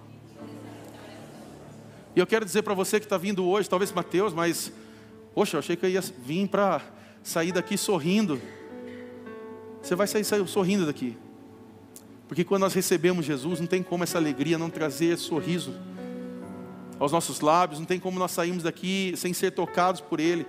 [2.17, 4.73] E eu quero dizer para você que está vindo hoje, talvez Mateus, mas,
[5.35, 6.81] poxa, eu achei que eu ia vir para
[7.21, 8.41] sair daqui sorrindo.
[9.83, 11.15] Você vai sair, sair sorrindo daqui.
[12.27, 15.75] Porque quando nós recebemos Jesus, não tem como essa alegria não trazer sorriso
[16.97, 20.43] aos nossos lábios, não tem como nós sairmos daqui sem ser tocados por Ele.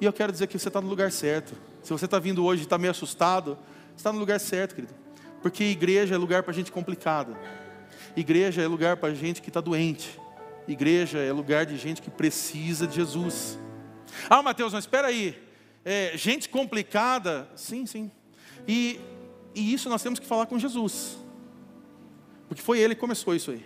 [0.00, 1.54] E eu quero dizer que você está no lugar certo.
[1.82, 3.58] Se você está vindo hoje e está meio assustado,
[3.96, 4.94] está no lugar certo, querido.
[5.42, 7.36] Porque igreja é lugar para gente complicada.
[8.16, 10.16] Igreja é lugar para gente que está doente.
[10.68, 13.58] Igreja é lugar de gente que precisa de Jesus.
[14.28, 15.34] Ah, Mateus, mas espera aí.
[15.84, 17.48] É, gente complicada?
[17.56, 18.10] Sim, sim.
[18.66, 19.00] E,
[19.54, 21.16] e isso nós temos que falar com Jesus.
[22.46, 23.64] Porque foi ele que começou isso aí.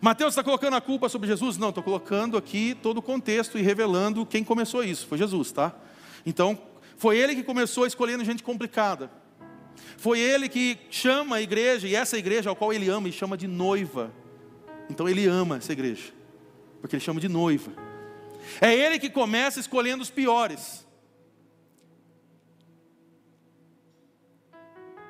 [0.00, 1.56] Mateus está colocando a culpa sobre Jesus?
[1.56, 5.06] Não, estou colocando aqui todo o contexto e revelando quem começou isso.
[5.06, 5.74] Foi Jesus, tá?
[6.26, 6.58] Então,
[6.98, 9.10] foi ele que começou escolhendo gente complicada.
[9.96, 13.36] Foi ele que chama a igreja, e essa igreja ao qual ele ama, e chama
[13.36, 14.12] de noiva.
[14.88, 16.12] Então ele ama essa igreja,
[16.80, 17.72] porque ele chama de noiva.
[18.60, 20.86] É ele que começa escolhendo os piores.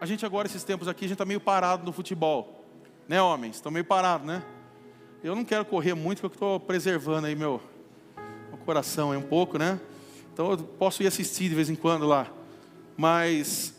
[0.00, 2.64] A gente agora, esses tempos aqui, a gente está meio parado no futebol.
[3.08, 3.56] Né, homens?
[3.56, 4.42] Estão meio parados, né?
[5.22, 7.62] Eu não quero correr muito, porque eu estou preservando aí meu,
[8.48, 9.80] meu coração aí um pouco, né?
[10.32, 12.30] Então eu posso ir assistir de vez em quando lá.
[12.96, 13.74] Mas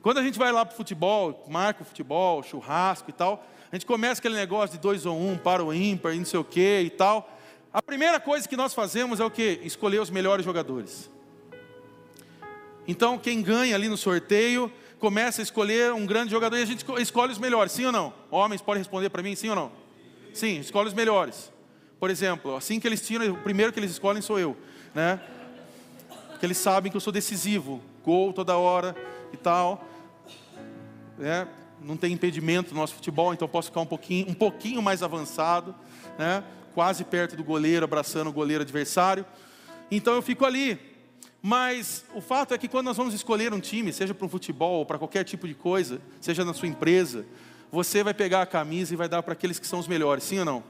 [0.00, 3.76] quando a gente vai lá para o futebol, marca o futebol, churrasco e tal, a
[3.76, 6.80] gente começa aquele negócio de dois ou um, para o ímpar, não sei o que
[6.80, 7.38] e tal.
[7.72, 9.60] A primeira coisa que nós fazemos é o que?
[9.62, 11.10] Escolher os melhores jogadores.
[12.86, 16.84] Então, quem ganha ali no sorteio, começa a escolher um grande jogador e a gente
[16.98, 18.14] escolhe os melhores, sim ou não?
[18.30, 19.72] Homens podem responder para mim, sim ou não?
[20.32, 21.52] Sim, escolhe os melhores.
[22.00, 24.56] Por exemplo, assim que eles tiram, o primeiro que eles escolhem sou eu,
[24.94, 25.20] né?
[26.40, 28.96] Que eles sabem que eu sou decisivo, gol toda hora
[29.32, 29.84] e tal,
[31.18, 31.46] né?
[31.82, 35.74] Não tem impedimento no nosso futebol, então posso ficar um pouquinho, um pouquinho mais avançado,
[36.18, 36.42] né?
[36.74, 39.24] quase perto do goleiro, abraçando o goleiro adversário.
[39.90, 40.78] Então eu fico ali.
[41.40, 44.80] Mas o fato é que quando nós vamos escolher um time, seja para o futebol
[44.80, 47.24] ou para qualquer tipo de coisa, seja na sua empresa,
[47.70, 50.38] você vai pegar a camisa e vai dar para aqueles que são os melhores, sim
[50.40, 50.64] ou não?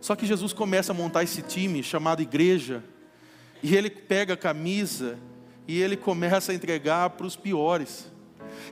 [0.00, 2.82] Só que Jesus começa a montar esse time chamado igreja,
[3.62, 5.18] e ele pega a camisa
[5.66, 8.10] e ele começa a entregar para os piores.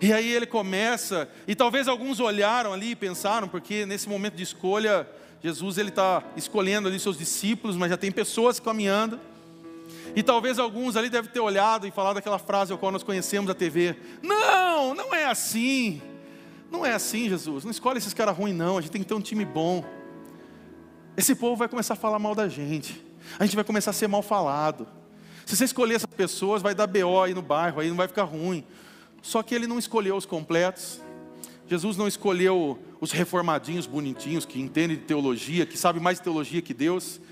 [0.00, 4.42] E aí ele começa, e talvez alguns olharam ali e pensaram, porque nesse momento de
[4.42, 5.08] escolha,
[5.42, 9.20] Jesus ele está escolhendo ali seus discípulos, mas já tem pessoas caminhando.
[10.16, 13.48] E talvez alguns ali devem ter olhado e falado aquela frase ao qual nós conhecemos
[13.48, 16.00] da TV: Não, não é assim.
[16.70, 17.64] Não é assim, Jesus.
[17.64, 18.78] Não escolhe esses caras ruins, não.
[18.78, 19.84] A gente tem que ter um time bom.
[21.16, 23.00] Esse povo vai começar a falar mal da gente.
[23.38, 24.86] A gente vai começar a ser mal falado.
[25.46, 28.24] Se você escolher essas pessoas, vai dar BO aí no bairro, aí não vai ficar
[28.24, 28.64] ruim.
[29.24, 31.00] Só que ele não escolheu os completos.
[31.66, 36.60] Jesus não escolheu os reformadinhos bonitinhos que entendem de teologia, que sabem mais de teologia
[36.60, 37.22] que Deus.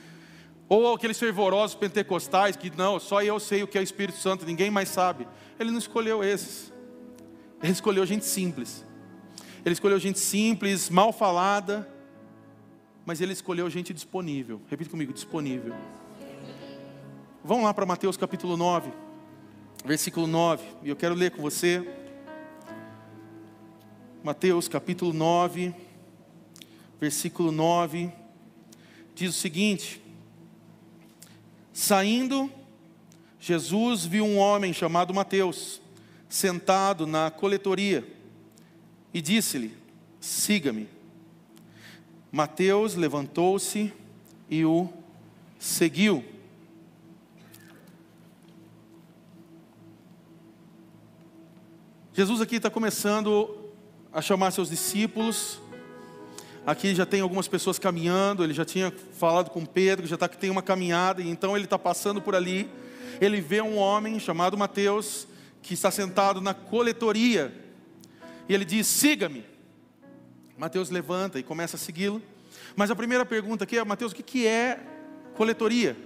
[0.71, 4.47] Ou aqueles fervorosos pentecostais que não, só eu sei o que é o Espírito Santo,
[4.47, 5.29] ninguém mais sabe.
[5.61, 6.73] Ele não escolheu esses.
[7.63, 8.87] Ele escolheu gente simples.
[9.63, 11.87] Ele escolheu gente simples, mal falada,
[13.05, 14.63] mas ele escolheu gente disponível.
[14.67, 15.75] Repita comigo, disponível.
[17.45, 18.91] Vamos lá para Mateus capítulo 9,
[19.85, 21.87] versículo 9, e eu quero ler com você.
[24.23, 25.75] Mateus capítulo 9,
[27.01, 28.13] versículo 9,
[29.15, 30.01] diz o seguinte:
[31.73, 32.51] Saindo,
[33.41, 35.81] Jesus viu um homem chamado Mateus,
[36.29, 38.07] sentado na coletoria,
[39.13, 39.77] e disse-lhe:
[40.21, 40.89] Siga-me.
[42.31, 43.93] Mateus levantou-se
[44.49, 44.89] e o
[45.59, 46.32] seguiu.
[52.15, 53.71] Jesus aqui está começando
[54.13, 55.59] a chamar seus discípulos.
[56.67, 58.45] Aqui já tem algumas pessoas caminhando.
[58.45, 61.23] Ele já tinha falado com Pedro, já que tem uma caminhada.
[61.23, 62.69] Então ele está passando por ali.
[63.19, 65.27] Ele vê um homem chamado Mateus
[65.63, 67.51] que está sentado na coletoria.
[68.47, 69.43] E ele diz: Siga-me.
[70.59, 72.21] Mateus levanta e começa a segui-lo.
[72.77, 74.79] Mas a primeira pergunta aqui é, Mateus, o que é
[75.35, 75.97] coletoria?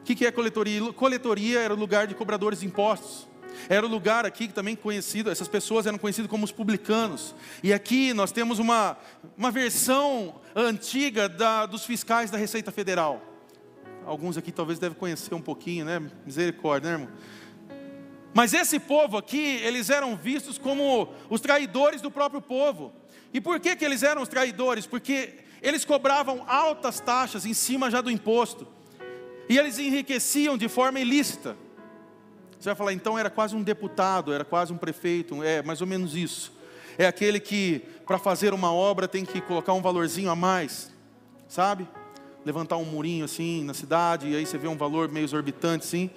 [0.00, 0.92] O que é coletoria?
[0.92, 3.28] Coletoria era o lugar de cobradores de impostos.
[3.68, 7.34] Era o lugar aqui também conhecido, essas pessoas eram conhecidas como os publicanos.
[7.62, 8.96] E aqui nós temos uma,
[9.36, 13.22] uma versão antiga da, dos fiscais da Receita Federal.
[14.04, 16.00] Alguns aqui talvez devem conhecer um pouquinho, né?
[16.24, 17.14] Misericórdia, né, irmão?
[18.34, 22.92] Mas esse povo aqui, eles eram vistos como os traidores do próprio povo.
[23.32, 24.86] E por que, que eles eram os traidores?
[24.86, 28.66] Porque eles cobravam altas taxas em cima já do imposto.
[29.48, 31.56] E eles enriqueciam de forma ilícita.
[32.58, 35.86] Você vai falar, então era quase um deputado, era quase um prefeito, é mais ou
[35.86, 36.52] menos isso.
[36.96, 40.90] É aquele que, para fazer uma obra, tem que colocar um valorzinho a mais,
[41.48, 41.86] sabe?
[42.44, 46.10] Levantar um murinho assim na cidade, e aí você vê um valor meio exorbitante assim.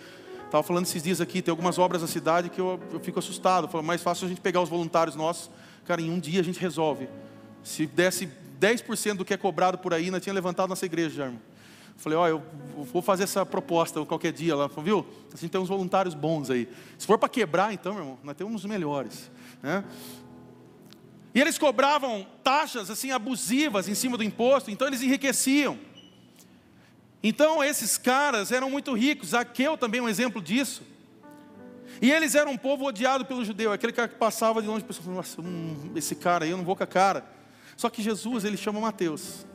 [0.46, 3.68] Estava falando esses dias aqui, tem algumas obras na cidade que eu, eu fico assustado.
[3.68, 5.52] Falo, mais fácil a gente pegar os voluntários nossos,
[5.86, 7.08] cara, em um dia a gente resolve.
[7.64, 8.28] Se desse
[8.60, 11.51] 10% do que é cobrado por aí, nós tinha levantado nossa igreja já, irmão.
[11.98, 12.44] Falei, ó, eu
[12.92, 14.68] vou fazer essa proposta qualquer dia lá.
[14.68, 15.06] Falei, viu?
[15.34, 16.68] A gente tem uns voluntários bons aí.
[16.98, 19.30] Se for para quebrar, então, meu irmão, nós temos os melhores.
[19.62, 19.84] Né?
[21.34, 25.78] E eles cobravam taxas assim abusivas em cima do imposto, então eles enriqueciam.
[27.24, 29.30] Então esses caras eram muito ricos.
[29.30, 30.84] Zaqueu também é um exemplo disso.
[32.02, 33.72] E eles eram um povo odiado pelo judeu.
[33.72, 36.76] Aquele cara que passava de longe, pensava, nossa, hum, esse cara aí, eu não vou
[36.76, 37.24] com a cara.
[37.78, 39.46] Só que Jesus, ele chama Mateus.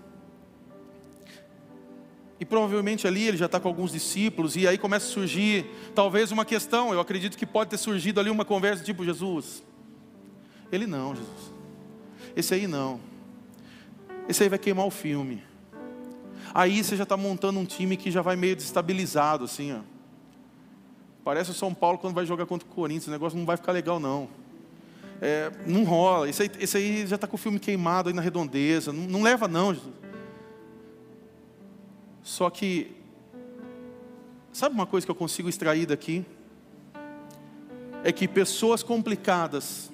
[2.38, 6.31] E provavelmente ali ele já está com alguns discípulos, e aí começa a surgir talvez
[6.31, 6.92] uma questão.
[6.92, 9.62] Eu acredito que pode ter surgido ali uma conversa tipo: Jesus,
[10.70, 11.53] ele não, Jesus,
[12.35, 13.01] esse aí não,
[14.29, 15.42] esse aí vai queimar o filme.
[16.53, 19.81] Aí você já está montando um time que já vai meio destabilizado, assim, ó.
[21.25, 23.73] Parece o São Paulo quando vai jogar contra o Corinthians, o negócio não vai ficar
[23.73, 24.29] legal, não.
[25.21, 28.21] É, não rola, esse aí, esse aí já está com o filme queimado aí na
[28.21, 30.06] redondeza, não, não leva, não, Jesus.
[32.27, 32.90] Só que,
[34.52, 36.27] sabe uma coisa que eu consigo extrair daqui?
[38.02, 39.92] É que pessoas complicadas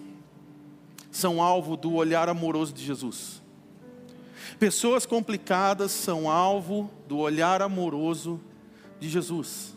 [1.11, 3.43] são alvo do olhar amoroso de Jesus.
[4.59, 8.41] Pessoas complicadas são alvo do olhar amoroso
[8.99, 9.77] de Jesus.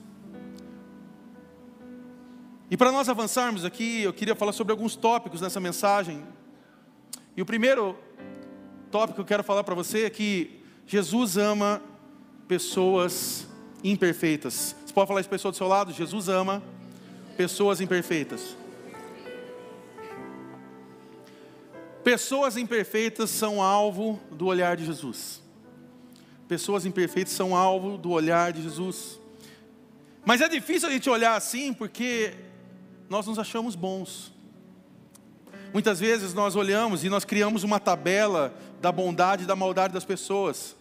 [2.71, 6.23] E para nós avançarmos aqui, eu queria falar sobre alguns tópicos nessa mensagem.
[7.35, 7.99] E o primeiro
[8.89, 11.81] tópico que eu quero falar para você é que Jesus ama
[12.47, 13.47] pessoas
[13.83, 14.75] imperfeitas.
[14.85, 15.91] Você pode falar isso para a pessoa do seu lado?
[15.91, 16.61] Jesus ama
[17.37, 18.55] pessoas imperfeitas.
[22.03, 25.41] Pessoas imperfeitas são alvo do olhar de Jesus.
[26.47, 29.19] Pessoas imperfeitas são alvo do olhar de Jesus.
[30.23, 32.35] Mas é difícil a gente olhar assim porque
[33.09, 34.31] nós nos achamos bons.
[35.73, 40.05] Muitas vezes nós olhamos e nós criamos uma tabela da bondade e da maldade das
[40.05, 40.75] pessoas.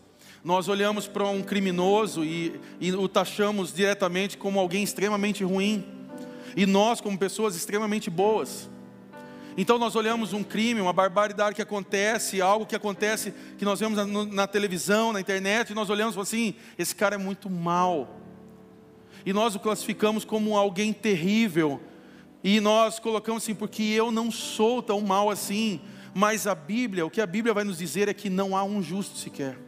[0.44, 5.82] Nós olhamos para um criminoso e, e o taxamos diretamente como alguém extremamente ruim.
[6.54, 8.68] E nós, como pessoas extremamente boas.
[9.56, 13.96] Então nós olhamos um crime, uma barbaridade que acontece, algo que acontece que nós vemos
[13.96, 18.20] na, na televisão, na internet, e nós olhamos assim: esse cara é muito mal.
[19.24, 21.80] E nós o classificamos como alguém terrível.
[22.42, 25.80] E nós colocamos assim, porque eu não sou tão mal assim.
[26.12, 28.82] Mas a Bíblia, o que a Bíblia vai nos dizer é que não há um
[28.82, 29.63] justo sequer.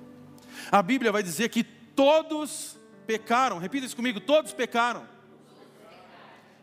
[0.71, 2.77] A Bíblia vai dizer que todos
[3.07, 3.59] pecaram.
[3.59, 5.07] Repita isso comigo: todos pecaram.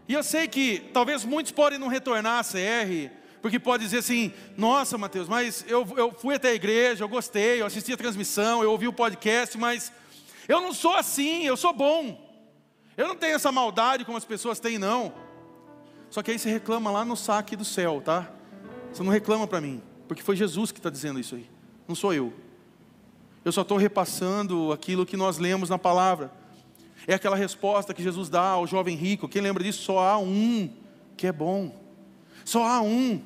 [0.08, 4.34] E eu sei que talvez muitos podem não retornar a CR, porque pode dizer assim:
[4.58, 8.62] nossa, Mateus, mas eu, eu fui até a igreja, eu gostei, eu assisti a transmissão,
[8.62, 9.92] eu ouvi o podcast, mas
[10.48, 12.22] eu não sou assim, eu sou bom.
[12.96, 15.14] Eu não tenho essa maldade como as pessoas têm, não.
[16.10, 18.30] Só que aí você reclama lá no saque do céu, tá?
[18.92, 21.50] Você não reclama para mim, porque foi Jesus que está dizendo isso aí,
[21.88, 22.32] não sou eu.
[23.44, 26.32] Eu só estou repassando aquilo que nós lemos na palavra.
[27.06, 29.28] É aquela resposta que Jesus dá ao jovem rico.
[29.28, 29.84] Quem lembra disso?
[29.84, 30.70] Só há um
[31.18, 31.76] que é bom.
[32.46, 33.22] Só há um.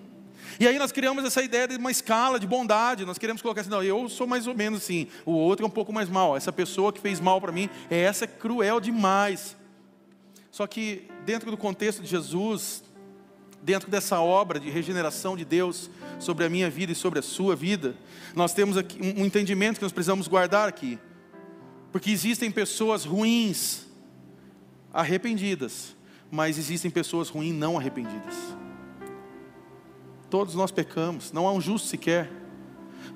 [0.59, 3.05] E aí nós criamos essa ideia de uma escala de bondade.
[3.05, 5.72] Nós queremos colocar assim, não, eu sou mais ou menos assim, o outro é um
[5.72, 6.36] pouco mais mal.
[6.36, 9.55] Essa pessoa que fez mal para mim, é essa cruel demais.
[10.49, 12.84] Só que dentro do contexto de Jesus,
[13.68, 15.89] dentro dessa obra de regeneração de Deus
[16.20, 17.97] sobre a minha vida e sobre a sua vida,
[18.34, 20.97] nós temos aqui um entendimento que nós precisamos guardar aqui.
[21.91, 23.86] Porque existem pessoas ruins,
[24.93, 25.97] arrependidas,
[26.32, 28.36] mas existem pessoas ruins não arrependidas.
[30.30, 32.32] Todos nós pecamos, não há um justo sequer,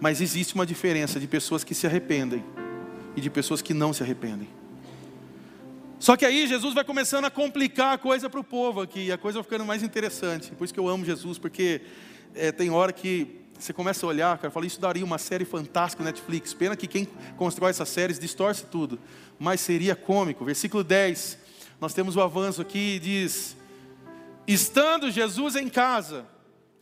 [0.02, 2.44] mas existe uma diferença de pessoas que se arrependem
[3.16, 4.50] e de pessoas que não se arrependem.
[6.02, 9.20] Só que aí Jesus vai começando a complicar a coisa para o povo aqui, a
[9.20, 10.50] coisa vai ficando mais interessante.
[10.50, 11.80] Por isso que eu amo Jesus, porque
[12.34, 16.02] é, tem hora que você começa a olhar, cara, fala, isso daria uma série fantástica
[16.02, 16.56] no Netflix.
[16.56, 19.00] Pena que quem constrói essas séries distorce tudo.
[19.38, 20.44] Mas seria cômico.
[20.44, 21.38] Versículo 10,
[21.80, 23.56] nós temos o avanço aqui, diz:
[24.48, 26.26] Estando Jesus em casa,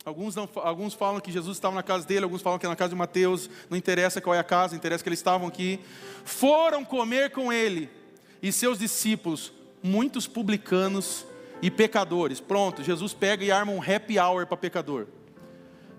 [0.02, 2.74] alguns, não, alguns falam que Jesus estava na casa dele, alguns falam que é na
[2.74, 5.78] casa de Mateus, não interessa qual é a casa, interessa que eles estavam aqui.
[6.24, 7.99] Foram comer com ele
[8.42, 11.26] e seus discípulos, muitos publicanos
[11.62, 12.40] e pecadores.
[12.40, 15.06] Pronto, Jesus pega e arma um happy hour para pecador.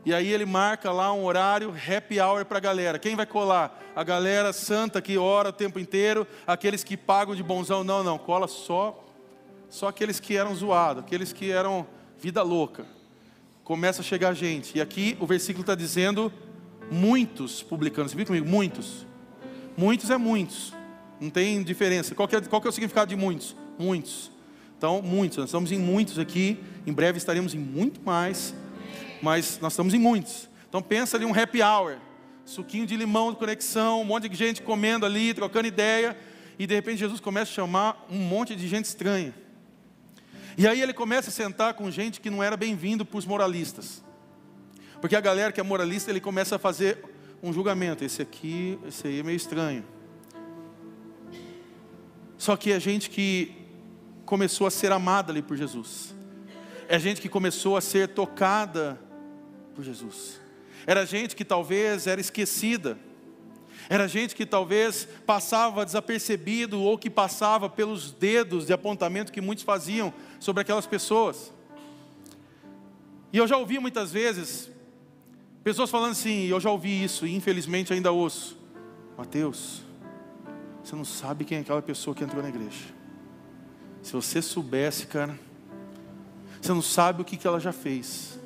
[0.04, 2.98] E aí ele marca lá um horário happy hour para a galera.
[2.98, 3.80] Quem vai colar?
[3.96, 7.84] A galera santa que ora o tempo inteiro, aqueles que pagam de bonzão.
[7.84, 9.08] Não, não, cola só
[9.72, 11.88] só aqueles que eram zoados, aqueles que eram
[12.20, 12.86] vida louca.
[13.64, 14.78] Começa a chegar gente.
[14.78, 16.32] E aqui o versículo está dizendo
[16.92, 18.12] muitos publicanos.
[18.12, 18.46] Você viu comigo?
[18.46, 19.06] Muitos.
[19.78, 20.74] Muitos é muitos.
[21.22, 22.14] Não tem diferença.
[22.14, 23.56] Qual, é, qual é o significado de muitos?
[23.80, 24.32] Muitos.
[24.78, 25.38] Então, muitos.
[25.38, 26.60] Nós estamos em muitos aqui.
[26.86, 28.54] Em breve estaremos em muito mais
[29.22, 30.50] mas nós estamos em muitos.
[30.68, 31.98] Então pensa ali um happy hour,
[32.44, 36.18] suquinho de limão de conexão, um monte de gente comendo ali, trocando ideia,
[36.58, 39.34] e de repente Jesus começa a chamar um monte de gente estranha.
[40.58, 44.04] E aí ele começa a sentar com gente que não era bem-vindo para os moralistas.
[45.00, 47.04] Porque a galera que é moralista, ele começa a fazer
[47.42, 48.04] um julgamento.
[48.04, 49.84] Esse aqui, esse aí é meio estranho.
[52.42, 53.52] Só que é gente que
[54.26, 56.16] começou a ser amada ali por Jesus.
[56.90, 59.00] É gente que começou a ser tocada
[59.76, 60.42] por Jesus.
[60.88, 62.98] Era gente que talvez era esquecida.
[63.88, 69.64] Era gente que talvez passava desapercebido ou que passava pelos dedos de apontamento que muitos
[69.64, 71.54] faziam sobre aquelas pessoas.
[73.32, 74.68] E eu já ouvi muitas vezes
[75.64, 78.58] pessoas falando assim, eu já ouvi isso e infelizmente ainda ouço.
[79.16, 79.84] Mateus,
[80.84, 82.86] você não sabe quem é aquela pessoa que entrou na igreja.
[84.02, 85.38] Se você soubesse, cara,
[86.62, 88.40] você não sabe o que ela já fez.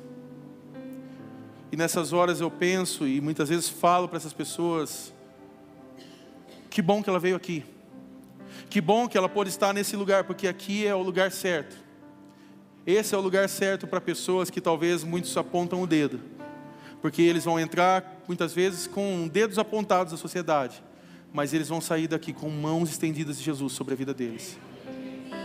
[1.72, 5.12] E nessas horas eu penso e muitas vezes falo para essas pessoas:
[6.70, 7.64] que bom que ela veio aqui.
[8.68, 11.76] Que bom que ela pôde estar nesse lugar, porque aqui é o lugar certo.
[12.86, 16.20] Esse é o lugar certo para pessoas que talvez muitos apontam o dedo.
[17.02, 20.82] Porque eles vão entrar muitas vezes com dedos apontados à sociedade,
[21.32, 24.58] mas eles vão sair daqui com mãos estendidas de Jesus sobre a vida deles.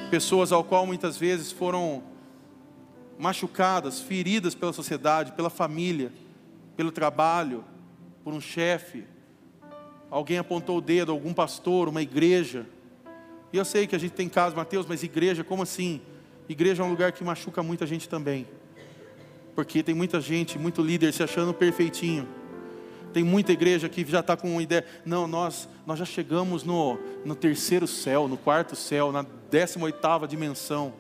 [0.10, 2.04] Pessoas ao qual muitas vezes foram
[3.18, 6.12] machucadas, feridas pela sociedade, pela família,
[6.76, 7.64] pelo trabalho,
[8.24, 9.04] por um chefe.
[10.10, 12.66] Alguém apontou o dedo, algum pastor, uma igreja.
[13.54, 16.02] E eu sei que a gente tem casos, Mateus, mas igreja, como assim?
[16.50, 18.48] Igreja é um lugar que machuca muita gente também.
[19.56, 22.28] Porque tem muita gente, muito líder se achando perfeitinho.
[23.14, 24.86] Tem muita igreja que já está com uma ideia.
[25.06, 30.28] Não, nós, nós já chegamos no, no terceiro céu, no quarto céu, na décima oitava
[30.28, 30.94] dimensão.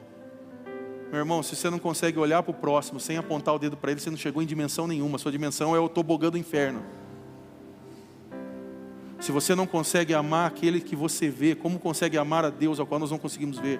[1.11, 3.91] Meu irmão, se você não consegue olhar para o próximo sem apontar o dedo para
[3.91, 5.17] ele, você não chegou em dimensão nenhuma.
[5.17, 6.81] Sua dimensão é o tobogã do inferno.
[9.19, 12.87] Se você não consegue amar aquele que você vê, como consegue amar a Deus ao
[12.87, 13.79] qual nós não conseguimos ver?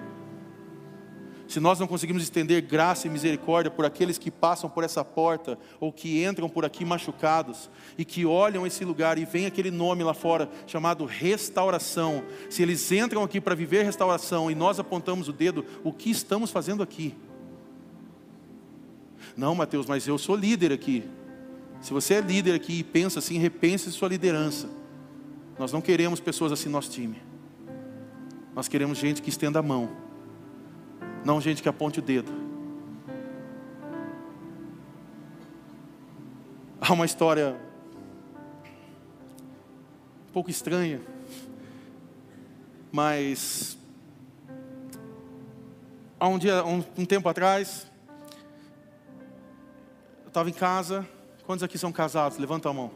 [1.52, 5.58] Se nós não conseguimos estender graça e misericórdia por aqueles que passam por essa porta
[5.78, 10.02] ou que entram por aqui machucados e que olham esse lugar e vem aquele nome
[10.02, 15.32] lá fora chamado restauração, se eles entram aqui para viver restauração e nós apontamos o
[15.32, 17.14] dedo, o que estamos fazendo aqui?
[19.36, 21.04] Não, Mateus, mas eu sou líder aqui.
[21.82, 24.70] Se você é líder aqui e pensa assim, repense sua liderança.
[25.58, 27.20] Nós não queremos pessoas assim no nosso time.
[28.54, 29.90] Nós queremos gente que estenda a mão,
[31.24, 32.32] não gente que aponte o dedo.
[36.80, 37.56] Há uma história
[40.28, 41.00] um pouco estranha,
[42.90, 43.78] mas
[46.18, 47.86] há um dia, um, um tempo atrás,
[50.24, 51.06] eu estava em casa
[51.44, 52.38] Quantos aqui são casados?
[52.38, 52.90] Levanta a mão.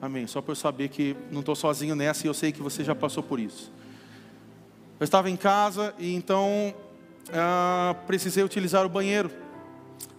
[0.00, 0.26] Amém.
[0.26, 2.94] Só para eu saber que não estou sozinho nessa e eu sei que você já
[2.94, 3.72] passou por isso.
[4.98, 6.74] Eu estava em casa e então
[7.32, 9.30] ah, precisei utilizar o banheiro.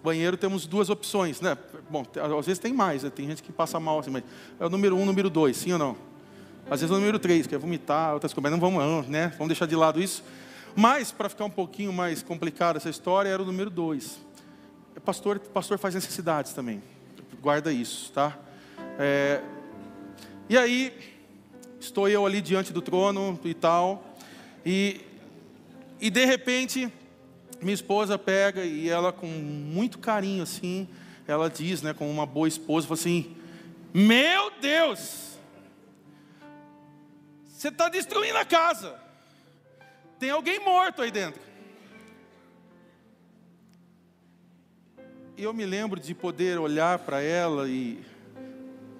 [0.03, 1.57] Banheiro temos duas opções, né?
[1.89, 2.05] Bom,
[2.39, 3.09] às vezes tem mais, né?
[3.09, 4.23] tem gente que passa mal assim, mas
[4.59, 5.95] é o número um, número dois, sim ou não?
[6.69, 9.29] Às vezes é o número três, que é vomitar, outras coisas, mas não vamos, né?
[9.37, 10.23] Vamos deixar de lado isso.
[10.75, 14.19] Mas, para ficar um pouquinho mais complicada essa história, era o número dois.
[15.05, 16.81] Pastor, pastor faz necessidades também
[17.43, 18.37] guarda isso, tá?
[18.97, 19.41] É,
[20.47, 20.97] e aí,
[21.77, 24.15] estou eu ali diante do trono e tal,
[24.65, 25.01] e,
[26.03, 26.91] e de repente,
[27.61, 30.85] minha esposa pega e ela com muito carinho assim,
[31.25, 33.33] ela diz, né, como uma boa esposa, assim:
[33.93, 35.37] Meu Deus,
[37.47, 38.99] você está destruindo a casa,
[40.19, 41.41] tem alguém morto aí dentro.
[45.37, 48.03] E eu me lembro de poder olhar para ela e.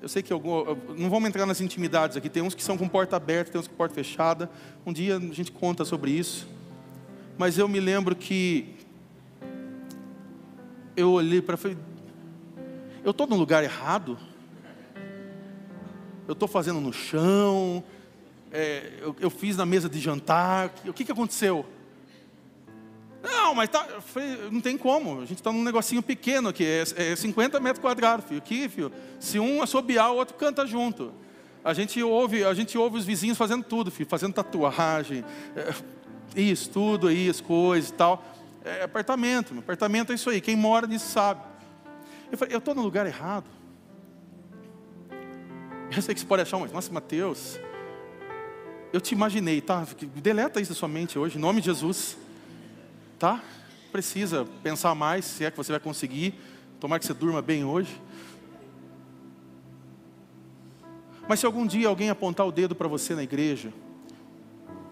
[0.02, 0.64] Eu sei que algum,
[0.98, 2.30] não vamos entrar nas intimidades aqui.
[2.30, 4.50] Tem uns que são com porta aberta, tem uns com porta fechada.
[4.86, 6.48] Um dia a gente conta sobre isso.
[7.38, 8.76] Mas eu me lembro que
[10.96, 11.78] eu olhei para falei,
[13.04, 14.18] eu estou no lugar errado.
[16.28, 17.84] Eu estou fazendo no chão.
[18.52, 20.72] É, eu, eu, fiz na mesa de jantar.
[20.86, 21.66] O que, que aconteceu?
[23.22, 23.88] Não, mas tá,
[24.52, 25.22] não tem como.
[25.22, 28.38] A gente está num negocinho pequeno aqui, é, é 50 metros quadrados, filho.
[28.38, 31.12] Aqui, filho, se um assobiar, o outro canta junto.
[31.64, 35.24] A gente ouve, a gente ouve os vizinhos fazendo tudo, filho, fazendo tatuagem,
[35.56, 35.74] é,
[36.36, 38.24] isso, tudo aí, as coisas e tal.
[38.64, 40.40] É apartamento, apartamento é isso aí.
[40.40, 41.42] Quem mora nisso sabe.
[42.32, 43.46] Eu falei, eu estou no lugar errado.
[45.96, 47.60] Eu sei que você pode achar, mas nossa, Mateus,
[48.92, 49.86] eu te imaginei, tá?
[50.16, 52.18] Deleta isso da sua mente hoje, em nome de Jesus
[53.24, 53.42] tá?
[53.90, 56.34] Precisa pensar mais, se é que você vai conseguir.
[56.78, 58.02] Tomar que você durma bem hoje.
[61.26, 63.72] Mas se algum dia alguém apontar o dedo para você na igreja,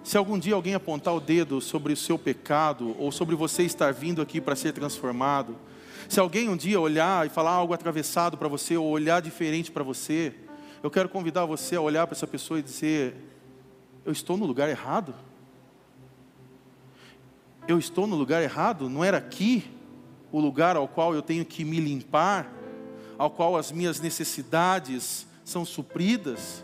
[0.04, 3.93] se algum dia alguém apontar o dedo sobre o seu pecado, ou sobre você estar
[3.93, 5.56] vindo aqui para ser transformado,
[6.10, 9.84] se alguém um dia olhar e falar algo atravessado para você, ou olhar diferente para
[9.84, 10.34] você,
[10.82, 13.16] eu quero convidar você a olhar para essa pessoa e dizer:
[14.04, 15.14] Eu estou no lugar errado?
[17.68, 18.89] eu estou no lugar errado?
[18.89, 19.64] Não era aqui
[20.32, 22.52] o lugar ao qual eu tenho que me limpar,
[23.18, 26.64] ao qual as minhas necessidades são supridas?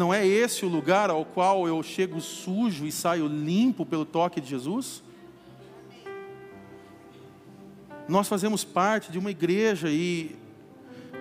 [0.00, 4.40] Não é esse o lugar ao qual eu chego sujo e saio limpo pelo toque
[4.40, 5.02] de Jesus?
[8.08, 10.34] Nós fazemos parte de uma igreja e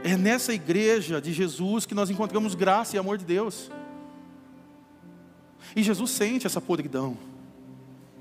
[0.02, 3.70] é nessa igreja de Jesus que nós encontramos graça e amor de Deus.
[5.76, 7.18] E Jesus sente essa podridão.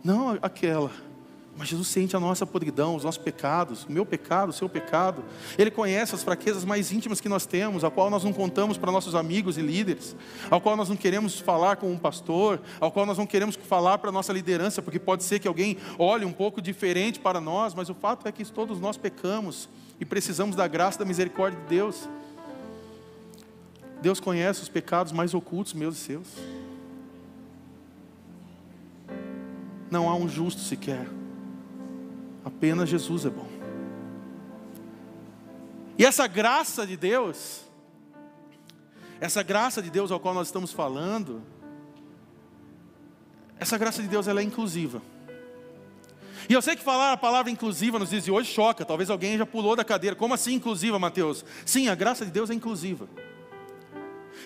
[0.03, 0.91] Não aquela.
[1.59, 5.25] Mas Jesus sente a nossa podridão, os nossos pecados, o meu pecado, o seu pecado.
[5.59, 8.93] Ele conhece as fraquezas mais íntimas que nós temos, a qual nós não contamos para
[8.93, 10.15] nossos amigos e líderes,
[10.49, 13.99] ao qual nós não queremos falar com um pastor, ao qual nós não queremos falar
[13.99, 17.75] para a nossa liderança, porque pode ser que alguém olhe um pouco diferente para nós,
[17.75, 21.67] mas o fato é que todos nós pecamos e precisamos da graça da misericórdia de
[21.67, 22.09] Deus.
[24.01, 26.29] Deus conhece os pecados mais ocultos meus e seus.
[29.91, 31.18] Não há um justo sequer.
[32.49, 33.47] Apenas Jesus é bom.
[35.99, 37.61] E essa graça de Deus,
[39.21, 41.43] essa graça de Deus ao qual nós estamos falando,
[43.61, 45.03] essa graça de Deus ela é inclusiva.
[46.49, 49.37] E eu sei que falar a palavra inclusiva nos dias de hoje choca, talvez alguém
[49.37, 50.17] já pulou da cadeira.
[50.17, 51.45] Como assim inclusiva, Mateus?
[51.67, 53.07] Sim, a graça de Deus é inclusiva.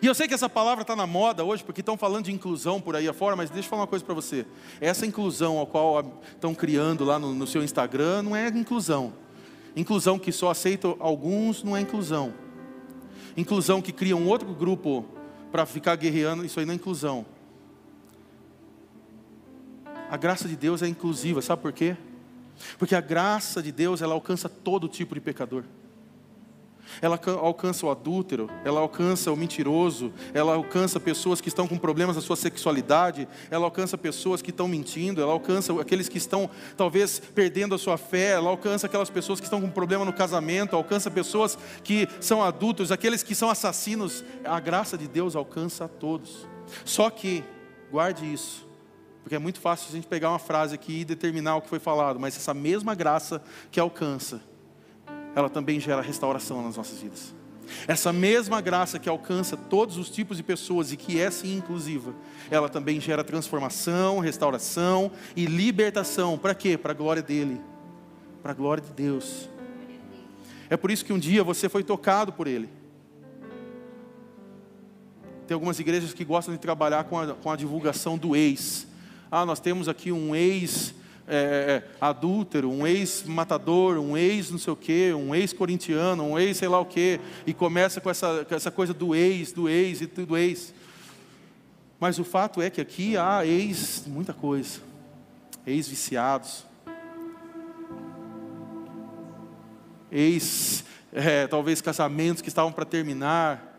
[0.02, 2.80] E eu sei que essa palavra está na moda hoje, porque estão falando de inclusão
[2.80, 4.44] por aí afora, mas deixa eu falar uma coisa para você.
[4.80, 9.12] Essa inclusão a qual estão criando lá no, no seu Instagram não é inclusão.
[9.76, 12.34] Inclusão que só aceita alguns não é inclusão.
[13.36, 15.06] Inclusão que cria um outro grupo
[15.52, 17.24] para ficar guerreando, isso aí não é inclusão.
[20.10, 21.96] A graça de Deus é inclusiva, sabe por quê?
[22.76, 25.62] Porque a graça de Deus, ela alcança todo tipo de pecador.
[27.00, 32.16] Ela alcança o adúltero, ela alcança o mentiroso, ela alcança pessoas que estão com problemas
[32.16, 37.20] na sua sexualidade, ela alcança pessoas que estão mentindo, ela alcança aqueles que estão talvez
[37.34, 41.10] perdendo a sua fé, ela alcança aquelas pessoas que estão com problema no casamento, alcança
[41.10, 44.24] pessoas que são adultos, aqueles que são assassinos.
[44.44, 46.46] A graça de Deus alcança a todos.
[46.84, 47.44] Só que,
[47.90, 48.66] guarde isso,
[49.22, 51.78] porque é muito fácil a gente pegar uma frase aqui e determinar o que foi
[51.78, 54.42] falado, mas essa mesma graça que alcança,
[55.34, 57.34] ela também gera restauração nas nossas vidas.
[57.86, 62.14] Essa mesma graça que alcança todos os tipos de pessoas e que é sim inclusiva,
[62.50, 66.36] ela também gera transformação, restauração e libertação.
[66.36, 66.76] Para quê?
[66.76, 67.60] Para a glória dele,
[68.42, 69.48] para a glória de Deus.
[70.68, 72.68] É por isso que um dia você foi tocado por ele.
[75.46, 78.86] Tem algumas igrejas que gostam de trabalhar com a, com a divulgação do ex.
[79.30, 80.94] Ah, nós temos aqui um ex
[81.32, 86.38] é, é, é, adúltero, um ex-matador, um ex não sei o quê, um ex-corintiano, um
[86.38, 89.66] ex sei lá o quê, e começa com essa, com essa coisa do ex, do
[89.66, 90.74] ex e tudo ex.
[91.98, 94.80] Mas o fato é que aqui há ex, muita coisa,
[95.66, 96.66] ex-viciados,
[100.10, 103.74] ex, é, talvez casamentos que estavam para terminar,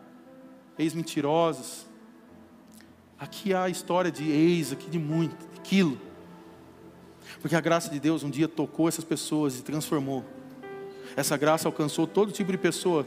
[0.76, 1.86] ex-mentirosos.
[3.16, 6.13] Aqui há a história de ex, aqui de muito, de quilo.
[7.44, 10.24] Porque a graça de Deus um dia tocou essas pessoas e transformou.
[11.14, 13.04] Essa graça alcançou todo tipo de pessoa.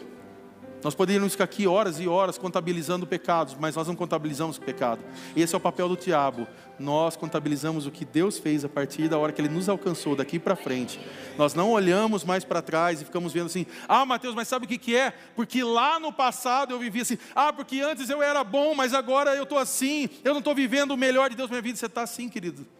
[0.83, 5.01] Nós poderíamos ficar aqui horas e horas contabilizando pecados, mas nós não contabilizamos o pecado.
[5.35, 6.47] Esse é o papel do diabo.
[6.77, 10.37] Nós contabilizamos o que Deus fez a partir da hora que Ele nos alcançou, daqui
[10.37, 10.99] para frente.
[11.35, 14.69] Nós não olhamos mais para trás e ficamos vendo assim: ah, Mateus, mas sabe o
[14.69, 15.13] que, que é?
[15.35, 19.35] Porque lá no passado eu vivi assim, ah, porque antes eu era bom, mas agora
[19.35, 21.79] eu estou assim, eu não estou vivendo o melhor de Deus na minha vida.
[21.79, 22.76] Você está assim, querido.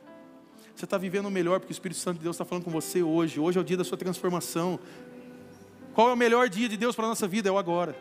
[0.78, 3.40] Você está vivendo melhor, porque o Espírito Santo de Deus está falando com você hoje.
[3.40, 4.80] Hoje é o dia da sua transformação.
[5.96, 7.50] Qual é o melhor dia de Deus para a nossa vida?
[7.50, 7.98] É o agora.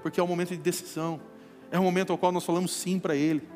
[0.00, 1.20] Porque é o momento de decisão.
[1.70, 3.46] É o momento ao qual nós falamos sim para Ele.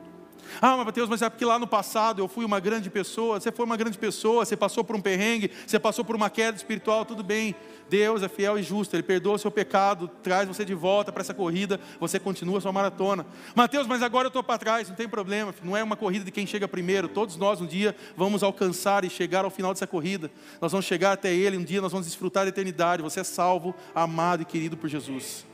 [0.61, 3.41] Ah, mas Mateus, mas é porque lá no passado eu fui uma grande pessoa.
[3.41, 6.57] Você foi uma grande pessoa, você passou por um perrengue, você passou por uma queda
[6.57, 7.55] espiritual, tudo bem.
[7.89, 11.23] Deus é fiel e justo, Ele perdoa o seu pecado, traz você de volta para
[11.23, 13.27] essa corrida, você continua a sua maratona.
[13.55, 16.31] Mateus, mas agora eu estou para trás, não tem problema, não é uma corrida de
[16.31, 17.09] quem chega primeiro.
[17.09, 20.31] Todos nós um dia vamos alcançar e chegar ao final dessa corrida.
[20.61, 23.03] Nós vamos chegar até Ele, um dia nós vamos desfrutar da eternidade.
[23.03, 25.47] Você é salvo, amado e querido por Jesus.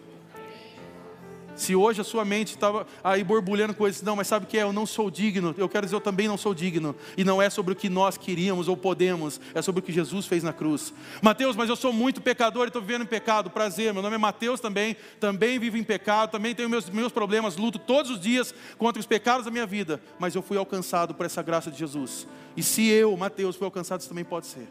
[1.57, 4.63] Se hoje a sua mente estava aí borbulhando coisas, não, mas sabe o que é?
[4.63, 5.55] Eu não sou digno.
[5.57, 6.95] Eu quero dizer, eu também não sou digno.
[7.17, 10.27] E não é sobre o que nós queríamos ou podemos, é sobre o que Jesus
[10.27, 10.93] fez na cruz.
[11.23, 13.51] Mateus, mas eu sou muito pecador e estou vivendo em pecado.
[13.51, 17.57] Prazer, meu nome é Mateus também, também vivo em pecado, também tenho meus, meus problemas,
[17.57, 21.27] luto todos os dias contra os pecados da minha vida, mas eu fui alcançado por
[21.27, 22.27] essa graça de Jesus.
[22.57, 24.69] E se eu, Mateus, fui alcançado, isso também pode ser,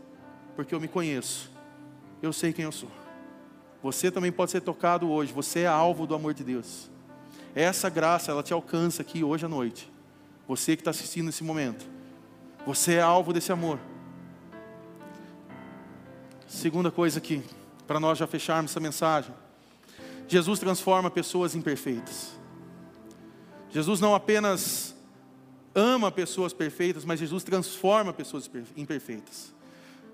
[0.55, 1.51] porque eu me conheço,
[2.21, 3.02] eu sei quem eu sou.
[3.83, 5.33] Você também pode ser tocado hoje.
[5.33, 6.89] Você é alvo do amor de Deus.
[7.53, 9.91] Essa graça, ela te alcança aqui hoje à noite.
[10.47, 11.85] Você que está assistindo nesse momento.
[12.65, 13.77] Você é alvo desse amor.
[16.47, 17.43] Segunda coisa aqui,
[17.85, 19.33] para nós já fecharmos essa mensagem.
[20.29, 22.31] Jesus transforma pessoas imperfeitas.
[23.69, 24.95] Jesus não apenas
[25.75, 29.53] ama pessoas perfeitas, mas Jesus transforma pessoas imperfeitas.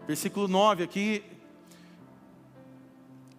[0.08, 1.24] Versículo 9 aqui,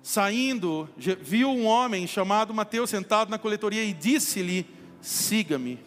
[0.03, 4.67] Saindo, viu um homem chamado Mateus sentado na coletoria e disse-lhe:
[5.01, 5.79] Siga-me.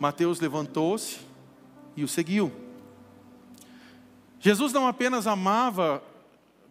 [0.00, 1.18] Mateus levantou-se
[1.96, 2.52] e o seguiu.
[4.40, 6.02] Jesus não apenas amava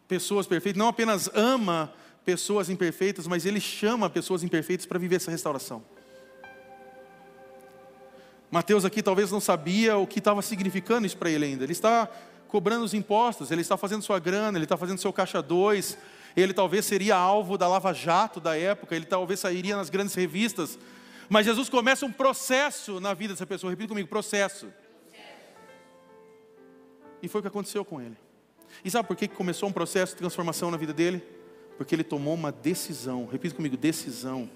[0.07, 1.93] pessoas perfeitas, não apenas ama
[2.25, 5.83] pessoas imperfeitas, mas ele chama pessoas imperfeitas para viver essa restauração.
[8.51, 11.63] Mateus aqui talvez não sabia o que estava significando isso para ele ainda.
[11.63, 12.07] Ele está
[12.47, 15.97] cobrando os impostos, ele está fazendo sua grana, ele está fazendo seu caixa 2,
[16.35, 20.79] ele talvez seria alvo da lava-jato da época, ele talvez sairia nas grandes revistas.
[21.29, 24.71] Mas Jesus começa um processo na vida dessa pessoa, repita comigo: processo.
[27.21, 28.17] E foi o que aconteceu com ele.
[28.83, 31.23] E sabe por que começou um processo de transformação na vida dele?
[31.77, 34.49] Porque ele tomou uma decisão, repita comigo: decisão.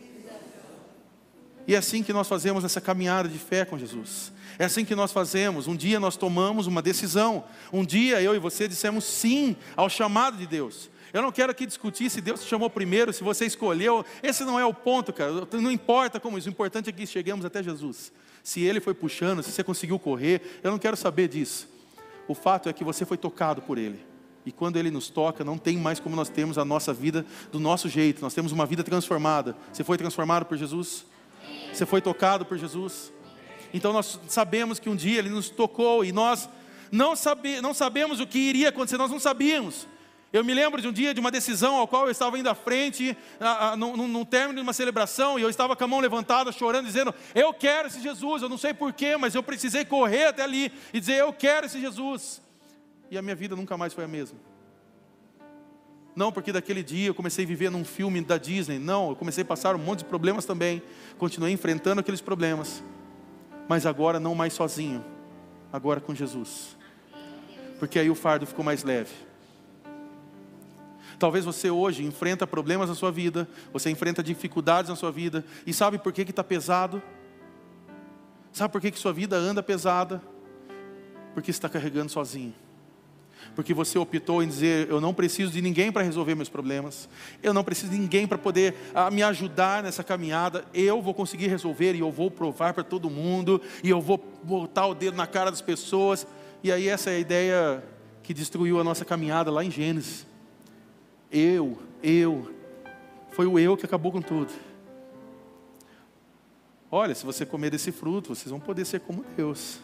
[1.67, 4.31] E é assim que nós fazemos essa caminhada de fé com Jesus.
[4.57, 5.67] É assim que nós fazemos.
[5.67, 7.43] Um dia nós tomamos uma decisão.
[7.73, 10.89] Um dia eu e você dissemos sim ao chamado de Deus.
[11.13, 14.05] Eu não quero aqui discutir se Deus te chamou primeiro, se você escolheu.
[14.21, 15.47] Esse não é o ponto, cara.
[15.53, 16.47] Não importa como isso.
[16.47, 18.11] O importante é que cheguemos até Jesus.
[18.43, 21.67] Se Ele foi puxando, se você conseguiu correr, eu não quero saber disso.
[22.27, 23.99] O fato é que você foi tocado por Ele.
[24.45, 27.59] E quando Ele nos toca, não tem mais como nós temos a nossa vida do
[27.59, 28.21] nosso jeito.
[28.21, 29.55] Nós temos uma vida transformada.
[29.71, 31.05] Você foi transformado por Jesus?
[31.73, 33.11] Você foi tocado por Jesus?
[33.73, 36.49] Então nós sabemos que um dia Ele nos tocou e nós
[36.89, 39.85] Não, sabe, não sabemos o que iria acontecer, nós não sabíamos.
[40.37, 42.53] Eu me lembro de um dia de uma decisão ao qual eu estava indo à
[42.53, 43.17] frente,
[43.75, 47.51] no, término de uma celebração, e eu estava com a mão levantada, chorando, dizendo: Eu
[47.53, 48.43] quero esse Jesus.
[48.43, 51.81] Eu não sei porquê, mas eu precisei correr até ali e dizer: Eu quero esse
[51.81, 52.39] Jesus.
[53.09, 54.37] E a minha vida nunca mais foi a mesma.
[56.15, 58.77] Não porque daquele dia eu comecei a viver num filme da Disney.
[58.77, 60.83] Não, eu comecei a passar um monte de problemas também.
[61.17, 62.83] Continuei enfrentando aqueles problemas.
[63.67, 65.03] Mas agora não mais sozinho.
[65.73, 66.77] Agora com Jesus.
[67.79, 69.26] Porque aí o fardo ficou mais leve.
[71.19, 75.73] Talvez você hoje enfrenta problemas na sua vida, você enfrenta dificuldades na sua vida, e
[75.73, 77.01] sabe por que está pesado?
[78.53, 80.21] Sabe por que, que sua vida anda pesada?
[81.33, 82.53] Porque está carregando sozinho
[83.55, 87.09] porque você optou em dizer: eu não preciso de ninguém para resolver meus problemas,
[87.41, 91.47] eu não preciso de ninguém para poder ah, me ajudar nessa caminhada, eu vou conseguir
[91.47, 95.27] resolver e eu vou provar para todo mundo, e eu vou botar o dedo na
[95.27, 96.27] cara das pessoas.
[96.63, 97.83] E aí, essa é a ideia
[98.23, 100.25] que destruiu a nossa caminhada lá em Gênesis.
[101.31, 102.53] Eu, eu,
[103.31, 104.51] foi o eu que acabou com tudo.
[106.89, 109.79] Olha, se você comer desse fruto, vocês vão poder ser como Deus.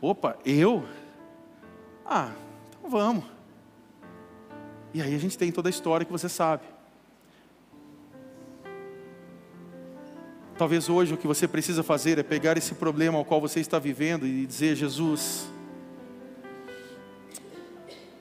[0.00, 0.84] Opa, eu?
[2.04, 2.32] Ah,
[2.86, 3.24] Vamos.
[4.92, 6.62] E aí a gente tem toda a história que você sabe.
[10.56, 13.78] Talvez hoje o que você precisa fazer é pegar esse problema ao qual você está
[13.78, 15.48] vivendo e dizer: Jesus,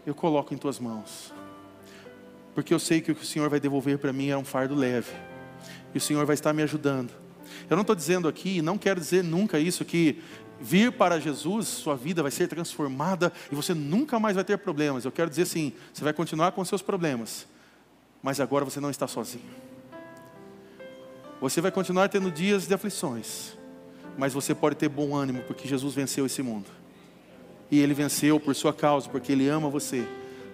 [0.05, 1.32] eu coloco em tuas mãos,
[2.53, 4.75] porque eu sei que o que o Senhor vai devolver para mim é um fardo
[4.75, 5.11] leve,
[5.93, 7.11] e o Senhor vai estar me ajudando.
[7.69, 10.21] Eu não estou dizendo aqui, não quero dizer nunca isso, que
[10.59, 15.05] vir para Jesus, sua vida vai ser transformada e você nunca mais vai ter problemas.
[15.05, 17.47] Eu quero dizer assim: você vai continuar com seus problemas,
[18.21, 19.43] mas agora você não está sozinho.
[21.41, 23.57] Você vai continuar tendo dias de aflições,
[24.17, 26.69] mas você pode ter bom ânimo, porque Jesus venceu esse mundo.
[27.69, 30.07] E ele venceu por sua causa, porque ele ama você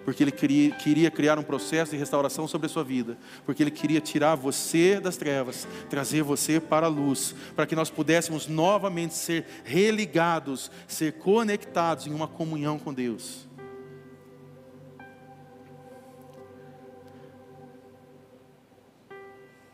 [0.04, 3.70] porque Ele queria, queria criar um processo de restauração sobre a sua vida, porque Ele
[3.70, 9.14] queria tirar você das trevas, trazer você para a luz, para que nós pudéssemos novamente
[9.14, 13.48] ser religados, ser conectados em uma comunhão com Deus.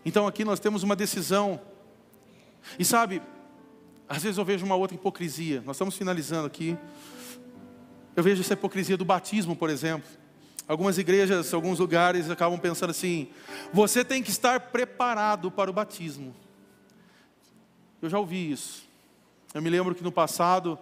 [0.05, 1.61] Então aqui nós temos uma decisão,
[2.79, 3.21] e sabe,
[4.09, 6.77] às vezes eu vejo uma outra hipocrisia, nós estamos finalizando aqui.
[8.17, 10.09] Eu vejo essa hipocrisia do batismo, por exemplo.
[10.67, 13.29] Algumas igrejas, alguns lugares acabam pensando assim:
[13.73, 16.35] você tem que estar preparado para o batismo.
[18.01, 18.85] Eu já ouvi isso.
[19.55, 20.79] Eu me lembro que no passado,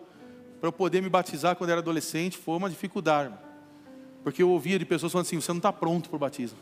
[0.60, 3.34] para eu poder me batizar quando era adolescente, foi uma dificuldade.
[4.22, 6.58] Porque eu ouvia de pessoas falando assim: você não está pronto para o batismo.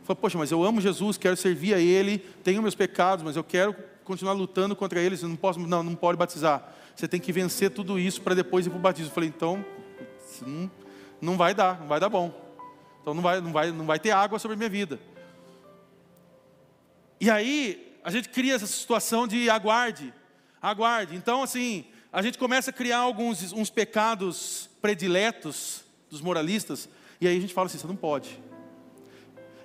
[0.00, 3.36] Eu falei, poxa, mas eu amo Jesus, quero servir a Ele, tenho meus pecados, mas
[3.36, 3.74] eu quero
[4.04, 6.74] continuar lutando contra eles, eu não posso, não, não pode batizar.
[6.94, 9.08] Você tem que vencer tudo isso para depois ir para o batismo.
[9.08, 9.64] Eu falei, então,
[10.46, 10.70] não,
[11.20, 12.32] não vai dar, não vai dar bom.
[13.00, 14.98] Então não vai, não vai, não vai ter água sobre a minha vida.
[17.20, 20.12] E aí a gente cria essa situação de aguarde,
[20.60, 21.16] aguarde.
[21.16, 26.88] Então assim a gente começa a criar alguns uns pecados prediletos dos moralistas
[27.20, 28.42] e aí a gente fala assim, você não pode.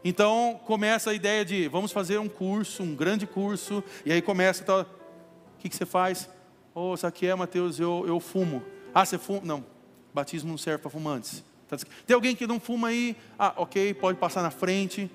[0.04, 4.64] Então começa a ideia de vamos fazer um curso, um grande curso, e aí começa,
[4.64, 4.86] tá, o
[5.60, 6.30] que, que você faz?
[6.74, 8.64] Oh, isso aqui é, Mateus, eu, eu fumo.
[8.94, 9.42] Ah, você fuma?
[9.44, 9.66] Não,
[10.14, 11.44] batismo não serve para fumantes.
[11.68, 13.16] Tá Tem alguém que não fuma aí?
[13.38, 15.10] Ah, ok, pode passar na frente.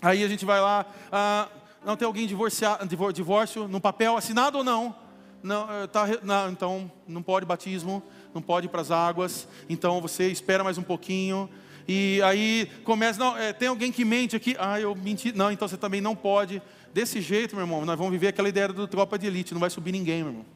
[0.00, 0.86] Aí a gente vai lá.
[1.10, 1.48] Ah,
[1.84, 4.94] não tem alguém divorciado, divórcio no papel assinado ou não?
[5.42, 8.00] Não, eh, tá, não, então não pode batismo,
[8.32, 9.48] não pode ir para as águas.
[9.68, 11.50] Então você espera mais um pouquinho.
[11.86, 14.56] E aí começa, não, é, tem alguém que mente aqui.
[14.58, 15.32] Ah, eu menti.
[15.32, 16.62] Não, então você também não pode.
[16.94, 19.52] Desse jeito, meu irmão, nós vamos viver aquela ideia do tropa de elite.
[19.52, 20.46] Não vai subir ninguém, meu irmão.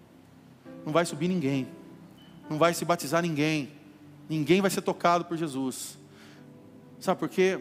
[0.84, 1.66] Não vai subir ninguém.
[2.48, 3.70] Não vai se batizar ninguém.
[4.28, 5.98] Ninguém vai ser tocado por Jesus.
[7.00, 7.60] Sabe por quê?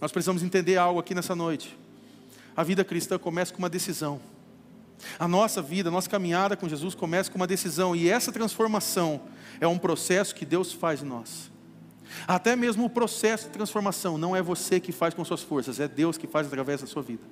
[0.00, 1.76] Nós precisamos entender algo aqui nessa noite.
[2.56, 4.20] A vida cristã começa com uma decisão.
[5.18, 9.20] A nossa vida, a nossa caminhada com Jesus começa com uma decisão, e essa transformação
[9.60, 11.50] é um processo que Deus faz em nós.
[12.26, 15.88] Até mesmo o processo de transformação não é você que faz com suas forças, é
[15.88, 17.22] Deus que faz através da sua vida.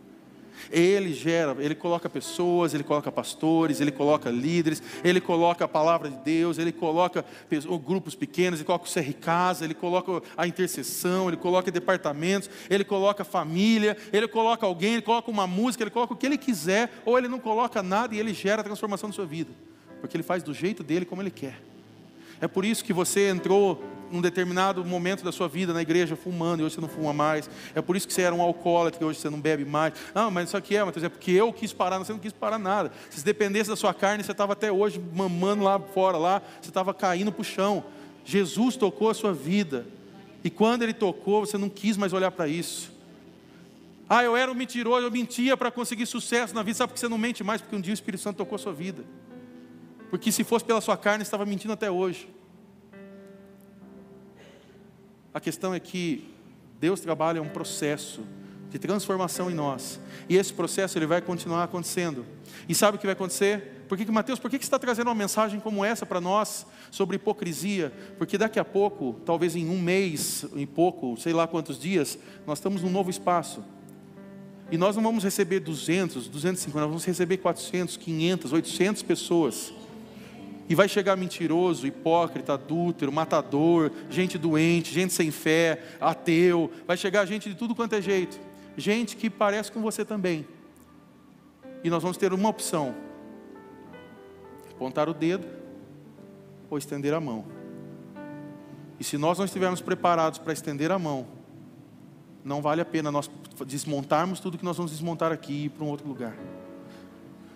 [0.71, 6.11] Ele gera, ele coloca pessoas, ele coloca pastores, ele coloca líderes, ele coloca a palavra
[6.11, 7.25] de Deus, ele coloca
[7.85, 12.85] grupos pequenos, ele coloca o CR Casa, ele coloca a intercessão, ele coloca departamentos, ele
[12.85, 16.91] coloca família, ele coloca alguém, ele coloca uma música, ele coloca o que ele quiser,
[17.05, 19.51] ou ele não coloca nada e ele gera a transformação na sua vida,
[20.01, 21.61] porque ele faz do jeito dele como ele quer.
[22.41, 26.61] É por isso que você entrou num determinado momento da sua vida na igreja fumando
[26.61, 27.49] e hoje você não fuma mais.
[27.75, 29.95] É por isso que você era um alcoólatra e hoje você não bebe mais.
[30.15, 32.59] Não, mas isso aqui é, Mateus, é porque eu quis parar, você não quis parar
[32.59, 32.93] nada.
[33.11, 36.93] Se dependesse da sua carne, você estava até hoje mamando lá fora, lá, você estava
[36.95, 37.85] caindo para o chão.
[38.25, 39.87] Jesus tocou a sua vida.
[40.43, 42.93] E quando ele tocou, você não quis mais olhar para isso.
[44.09, 46.77] Ah, eu era um mentiroso, eu mentia para conseguir sucesso na vida.
[46.77, 47.61] Sabe por que você não mente mais?
[47.61, 49.05] Porque um dia o Espírito Santo tocou a sua vida.
[50.11, 52.29] Porque se fosse pela sua carne, estava mentindo até hoje.
[55.35, 56.33] A questão é que
[56.79, 58.23] Deus trabalha um processo
[58.71, 60.01] de transformação em nós.
[60.29, 62.25] E esse processo ele vai continuar acontecendo.
[62.69, 63.85] E sabe o que vai acontecer?
[63.89, 66.65] Por que, que Mateus, por que, que está trazendo uma mensagem como essa para nós
[66.89, 67.93] sobre hipocrisia?
[68.17, 72.17] Porque daqui a pouco, talvez em um mês, em pouco, sei lá quantos dias,
[72.47, 73.65] nós estamos num novo espaço.
[74.71, 79.73] E nós não vamos receber 200, 250, nós vamos receber 400, 500, 800 pessoas
[80.69, 86.71] e vai chegar mentiroso, hipócrita, adúltero, matador, gente doente, gente sem fé, ateu.
[86.87, 88.41] Vai chegar gente de tudo quanto é jeito.
[88.77, 90.47] Gente que parece com você também.
[91.83, 92.95] E nós vamos ter uma opção:
[94.71, 95.47] apontar o dedo
[96.71, 97.45] ou estender a mão.
[98.99, 101.27] E se nós não estivermos preparados para estender a mão,
[102.43, 103.31] não vale a pena nós
[103.67, 106.35] desmontarmos tudo que nós vamos desmontar aqui e ir para um outro lugar.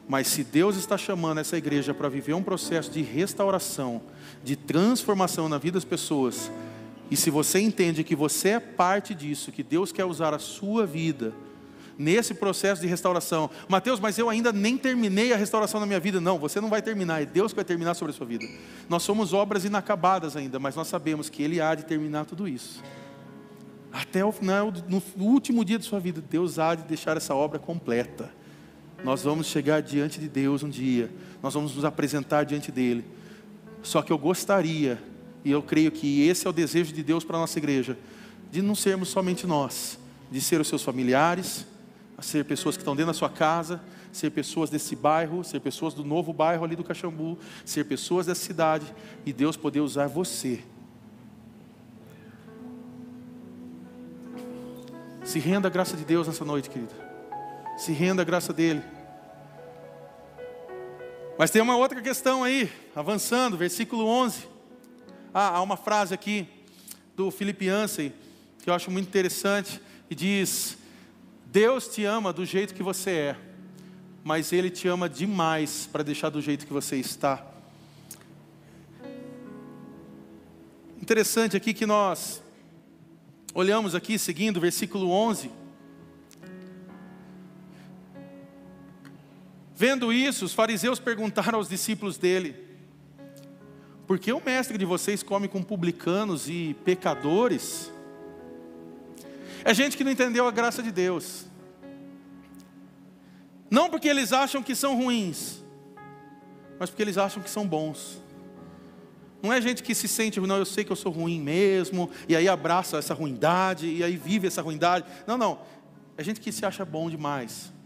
[0.09, 4.01] Mas se Deus está chamando essa igreja para viver um processo de restauração,
[4.43, 6.51] de transformação na vida das pessoas,
[7.11, 10.87] e se você entende que você é parte disso, que Deus quer usar a sua
[10.87, 11.35] vida
[11.99, 16.21] nesse processo de restauração, Mateus, mas eu ainda nem terminei a restauração na minha vida.
[16.21, 18.47] Não, você não vai terminar, é Deus que vai terminar sobre a sua vida.
[18.89, 22.83] Nós somos obras inacabadas ainda, mas nós sabemos que Ele há de terminar tudo isso.
[23.93, 27.59] Até o final, no último dia de sua vida, Deus há de deixar essa obra
[27.59, 28.38] completa.
[29.05, 31.11] Nós vamos chegar diante de Deus um dia,
[31.43, 33.05] nós vamos nos apresentar diante dele.
[33.83, 35.01] Só que eu gostaria,
[35.45, 37.97] e eu creio que esse é o desejo de Deus para a nossa igreja,
[38.51, 39.99] de não sermos somente nós,
[40.31, 41.67] de ser os seus familiares,
[42.17, 43.81] a ser pessoas que estão dentro da sua casa,
[44.13, 48.45] ser pessoas desse bairro, ser pessoas do novo bairro ali do Caxambu, ser pessoas dessa
[48.45, 48.87] cidade
[49.25, 50.61] e Deus poder usar você.
[55.23, 57.08] Se renda à graça de Deus nessa noite, querida.
[57.79, 58.83] Se renda à graça dele.
[61.39, 64.49] Mas tem uma outra questão aí, avançando, versículo 11.
[65.33, 66.49] Ah, há uma frase aqui
[67.15, 68.13] do Yancey
[68.61, 70.77] que eu acho muito interessante e diz:
[71.47, 73.37] Deus te ama do jeito que você é,
[74.25, 77.47] mas Ele te ama demais para deixar do jeito que você está.
[81.01, 82.43] Interessante aqui que nós
[83.55, 85.68] olhamos aqui, seguindo o versículo 11.
[89.81, 92.57] Vendo isso, os fariseus perguntaram aos discípulos dele:
[94.09, 97.93] Por que o mestre de vocês come com publicanos e pecadores?
[99.65, 101.47] É gente que não entendeu a graça de Deus.
[103.71, 105.63] Não porque eles acham que são ruins,
[106.77, 108.21] mas porque eles acham que são bons.
[109.41, 112.35] Não é gente que se sente, não, eu sei que eu sou ruim mesmo, e
[112.35, 115.07] aí abraça essa ruindade, e aí vive essa ruindade.
[115.25, 115.61] Não, não.
[116.17, 117.78] É gente que se acha bom demais.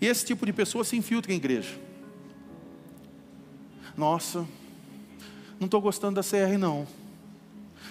[0.00, 1.74] E esse tipo de pessoa se infiltra em igreja.
[3.96, 4.46] Nossa,
[5.58, 6.86] não estou gostando da CR não.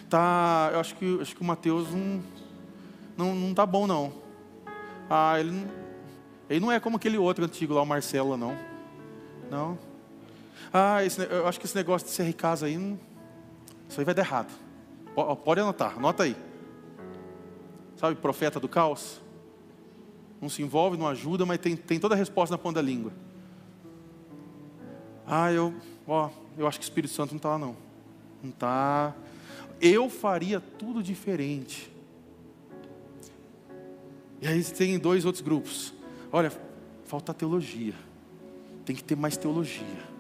[0.10, 2.24] Tá, eu acho que, acho que o Mateus não,
[3.18, 4.14] não, não tá bom não.
[5.10, 5.68] Ah, ele não,
[6.50, 8.56] ele não é como aquele outro antigo lá, o Marcelo, não.
[9.50, 9.78] Não.
[10.72, 12.76] Ah, esse, eu acho que esse negócio de CR casa aí,
[13.90, 14.54] isso aí vai dar errado.
[15.44, 16.36] Pode anotar, anota aí.
[17.98, 19.22] Sabe, profeta do caos?
[20.46, 23.12] Não se envolve, não ajuda, mas tem, tem toda a resposta na ponta da língua.
[25.26, 25.74] Ah, eu,
[26.08, 27.76] ó, eu acho que o Espírito Santo não está lá não.
[28.44, 29.16] Não está.
[29.82, 31.92] Eu faria tudo diferente.
[34.40, 35.94] E aí tem dois outros grupos.
[36.32, 36.52] Olha,
[37.06, 37.96] falta teologia.
[38.86, 40.15] Tem que ter mais teologia.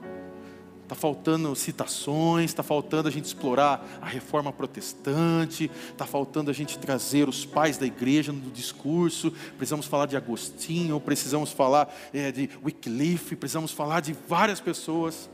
[0.85, 6.77] Está faltando citações, está faltando a gente explorar a reforma protestante, está faltando a gente
[6.77, 9.33] trazer os pais da igreja no discurso.
[9.57, 15.27] Precisamos falar de Agostinho, precisamos falar é, de Wycliffe, precisamos falar de várias pessoas.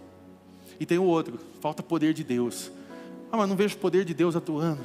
[0.79, 2.71] E tem o outro, falta poder de Deus.
[3.29, 4.81] Ah, mas não vejo o poder de Deus atuando.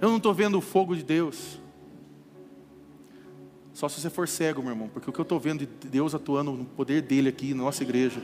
[0.00, 1.58] Eu não estou vendo o fogo de Deus.
[3.74, 6.14] Só se você for cego, meu irmão, porque o que eu estou vendo de Deus
[6.14, 8.22] atuando no poder dele aqui na nossa igreja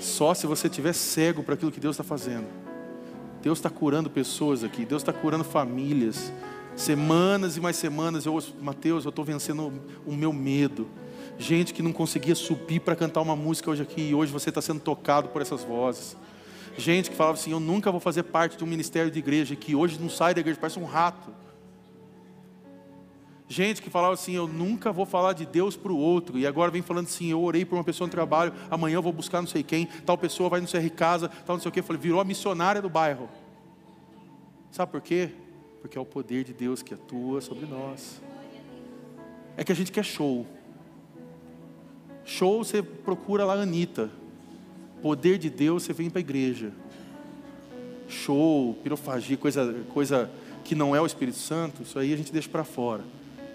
[0.00, 2.46] só se você estiver cego para aquilo que Deus está fazendo.
[3.42, 6.32] Deus está curando pessoas aqui, Deus está curando famílias.
[6.76, 9.72] Semanas e mais semanas, eu ouço, Mateus, eu estou vencendo
[10.06, 10.88] o meu medo.
[11.38, 14.60] Gente que não conseguia subir para cantar uma música hoje aqui, e hoje você está
[14.60, 16.16] sendo tocado por essas vozes.
[16.76, 19.74] Gente que falava assim: Eu nunca vou fazer parte de um ministério de igreja, que
[19.74, 21.30] hoje não sai da igreja, parece um rato.
[23.52, 26.70] Gente que falava assim: Eu nunca vou falar de Deus para o outro, e agora
[26.70, 29.48] vem falando assim: Eu orei por uma pessoa no trabalho, amanhã eu vou buscar não
[29.48, 31.82] sei quem, tal pessoa vai no CR Casa, tal não sei o que.
[31.82, 33.28] Falei: Virou a missionária do bairro.
[34.70, 35.30] Sabe por quê?
[35.80, 38.22] Porque é o poder de Deus que atua sobre nós.
[39.56, 40.46] É que a gente quer show.
[42.24, 44.12] Show você procura lá Anitta.
[45.02, 46.70] Poder de Deus você vem para a igreja.
[48.06, 50.30] Show, pirofagia, coisa, coisa
[50.62, 53.02] que não é o Espírito Santo, isso aí a gente deixa para fora.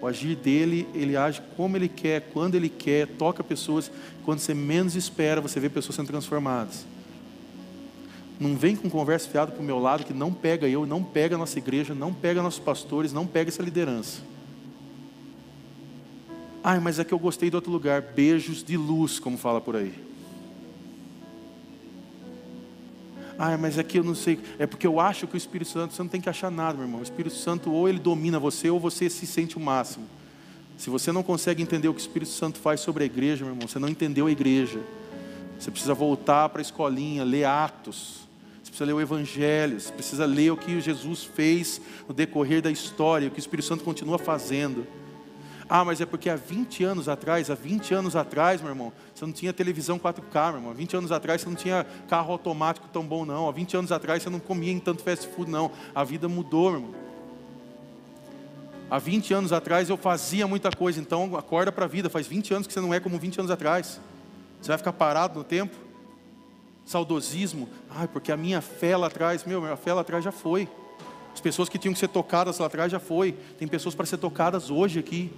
[0.00, 3.90] O agir dele, ele age como ele quer, quando ele quer, toca pessoas.
[4.24, 6.84] Quando você menos espera, você vê pessoas sendo transformadas.
[8.38, 11.36] Não vem com conversa fiada para o meu lado que não pega eu, não pega
[11.36, 14.20] a nossa igreja, não pega nossos pastores, não pega essa liderança.
[16.62, 18.02] Ai, mas é que eu gostei de outro lugar.
[18.02, 20.05] Beijos de luz, como fala por aí.
[23.38, 24.38] Ah, mas é que eu não sei.
[24.58, 26.86] É porque eu acho que o Espírito Santo, você não tem que achar nada, meu
[26.86, 27.00] irmão.
[27.00, 30.06] O Espírito Santo ou ele domina você ou você se sente o máximo.
[30.78, 33.54] Se você não consegue entender o que o Espírito Santo faz sobre a igreja, meu
[33.54, 34.80] irmão, você não entendeu a igreja.
[35.58, 38.26] Você precisa voltar para a escolinha, ler Atos.
[38.62, 39.80] Você precisa ler o Evangelho.
[39.80, 43.66] Você precisa ler o que Jesus fez no decorrer da história, o que o Espírito
[43.66, 44.86] Santo continua fazendo.
[45.68, 49.24] Ah, mas é porque há 20 anos atrás, há 20 anos atrás, meu irmão, você
[49.24, 50.70] não tinha televisão 4K, meu irmão.
[50.70, 53.48] Há 20 anos atrás você não tinha carro automático tão bom, não.
[53.48, 55.70] Há 20 anos atrás você não comia em tanto fast food, não.
[55.94, 56.94] A vida mudou, meu irmão.
[58.90, 62.10] Há 20 anos atrás eu fazia muita coisa, então acorda para a vida.
[62.10, 63.98] Faz 20 anos que você não é como 20 anos atrás.
[64.60, 65.74] Você vai ficar parado no tempo?
[66.84, 67.70] Saudosismo.
[67.88, 70.68] Ai, porque a minha fé lá atrás, meu, a fé lá atrás já foi.
[71.32, 73.32] As pessoas que tinham que ser tocadas lá atrás já foi.
[73.58, 75.32] Tem pessoas para ser tocadas hoje aqui.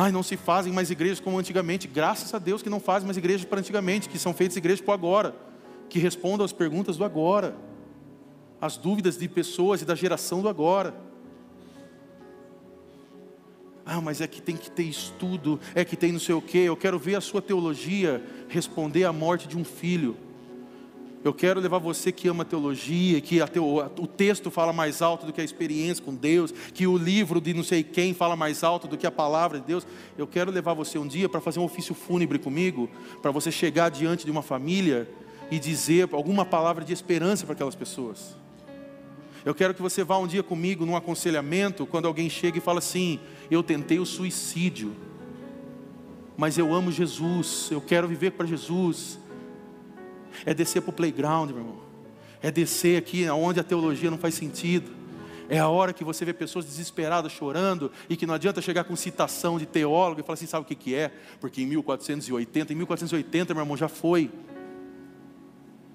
[0.00, 1.88] Ai, não se fazem mais igrejas como antigamente.
[1.88, 4.94] Graças a Deus que não fazem mais igrejas para antigamente, que são feitas igrejas para
[4.94, 5.34] agora,
[5.88, 7.56] que respondam às perguntas do agora,
[8.60, 10.94] às dúvidas de pessoas e da geração do agora.
[13.84, 16.58] Ah, mas é que tem que ter estudo, é que tem não sei o quê.
[16.58, 20.16] Eu quero ver a sua teologia responder à morte de um filho.
[21.28, 25.32] Eu quero levar você que ama teologia, que teo, o texto fala mais alto do
[25.32, 28.88] que a experiência com Deus, que o livro de não sei quem fala mais alto
[28.88, 29.86] do que a palavra de Deus.
[30.16, 32.88] Eu quero levar você um dia para fazer um ofício fúnebre comigo,
[33.20, 35.06] para você chegar diante de uma família
[35.50, 38.34] e dizer alguma palavra de esperança para aquelas pessoas.
[39.44, 42.78] Eu quero que você vá um dia comigo num aconselhamento, quando alguém chega e fala
[42.78, 43.20] assim:
[43.50, 44.96] Eu tentei o suicídio,
[46.38, 49.18] mas eu amo Jesus, eu quero viver para Jesus
[50.44, 51.76] é descer para o playground, meu irmão.
[52.42, 54.98] É descer aqui onde a teologia não faz sentido.
[55.48, 58.94] É a hora que você vê pessoas desesperadas chorando e que não adianta chegar com
[58.94, 61.10] citação de teólogo e falar assim: sabe o que, que é?
[61.40, 64.30] Porque em 1480, em 1480, meu irmão, já foi.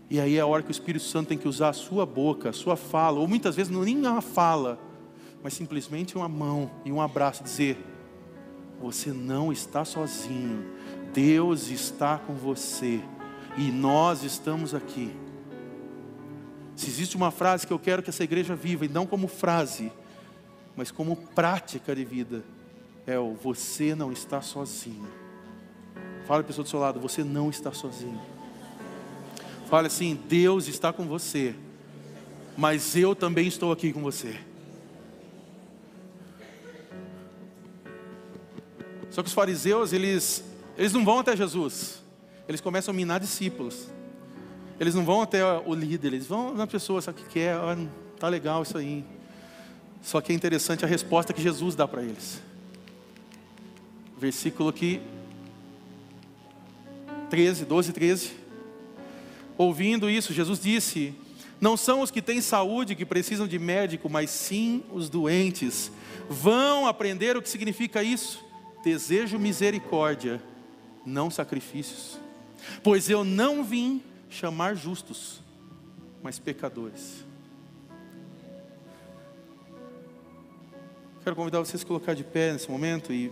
[0.10, 2.50] E aí é a hora que o Espírito Santo tem que usar a sua boca,
[2.50, 4.80] a sua fala, ou muitas vezes não nem uma fala,
[5.42, 7.78] mas simplesmente uma mão e um abraço, dizer:
[8.82, 10.66] Você não está sozinho,
[11.14, 13.02] Deus está com você
[13.58, 15.14] e nós estamos aqui.
[16.76, 19.92] Se existe uma frase que eu quero que essa igreja viva, e não como frase,
[20.76, 22.44] mas como prática de vida,
[23.06, 25.08] é o você não está sozinho.
[26.26, 28.20] Fala a pessoa do seu lado, você não está sozinho.
[29.70, 31.56] Fale assim, Deus está com você,
[32.58, 34.40] mas eu também estou aqui com você.
[39.12, 40.44] Só que os fariseus, eles,
[40.76, 42.03] eles não vão até Jesus
[42.48, 43.88] eles começam a minar discípulos.
[44.80, 47.54] Eles não vão até o líder, eles vão na pessoa, sabe o que é?
[47.54, 47.78] Ah,
[48.20, 49.06] tá legal isso aí.
[50.02, 52.42] Só que é interessante a resposta que Jesus dá para eles.
[54.18, 55.02] Versículo aqui
[57.30, 58.32] 13, 12, 13.
[59.58, 61.16] Ouvindo isso, Jesus disse:
[61.60, 65.92] Não são os que têm saúde que precisam de médico, mas sim os doentes.
[66.30, 68.44] Vão aprender o que significa isso.
[68.84, 70.42] Desejo misericórdia,
[71.06, 72.23] não sacrifícios.
[72.82, 75.42] Pois eu não vim chamar justos,
[76.22, 77.24] mas pecadores.
[81.24, 83.32] Quero convidar vocês a colocar de pé nesse momento e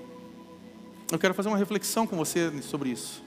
[1.12, 3.22] eu quero fazer uma reflexão com você sobre isso.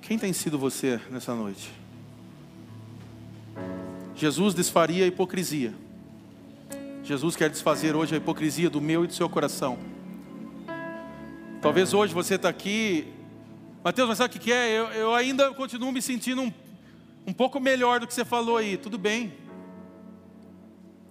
[0.00, 1.72] Quem tem sido você nessa noite?
[4.14, 5.74] Jesus desfaria a hipocrisia.
[7.04, 9.78] Jesus quer desfazer hoje a hipocrisia do meu e do seu coração.
[11.60, 13.12] Talvez hoje você está aqui,
[13.84, 14.70] Mateus, mas sabe o que é?
[14.70, 16.50] Eu, eu ainda continuo me sentindo um,
[17.26, 18.78] um pouco melhor do que você falou aí.
[18.78, 19.34] Tudo bem.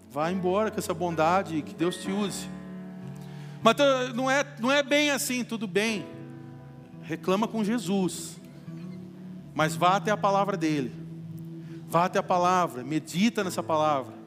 [0.10, 2.48] Vá embora com essa bondade, que Deus te use.
[3.62, 3.76] Mas
[4.16, 6.08] não é, não é bem assim, tudo bem.
[7.04, 8.41] Reclama com Jesus.
[9.54, 10.91] Mas vá até a palavra dele.
[11.88, 14.22] Vá até a palavra, medita nessa palavra.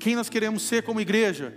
[0.00, 1.54] Quem nós queremos ser como igreja?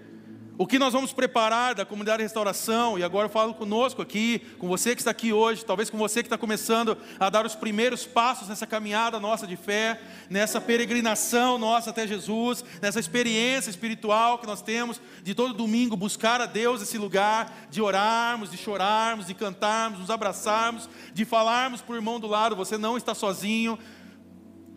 [0.58, 4.40] O que nós vamos preparar da comunidade de restauração, e agora eu falo conosco aqui,
[4.60, 7.56] com você que está aqui hoje, talvez com você que está começando a dar os
[7.56, 14.38] primeiros passos nessa caminhada nossa de fé, nessa peregrinação nossa até Jesus, nessa experiência espiritual
[14.38, 19.26] que nós temos de todo domingo buscar a Deus esse lugar, de orarmos, de chorarmos,
[19.26, 23.80] de cantarmos, nos abraçarmos, de falarmos para o irmão do lado: você não está sozinho.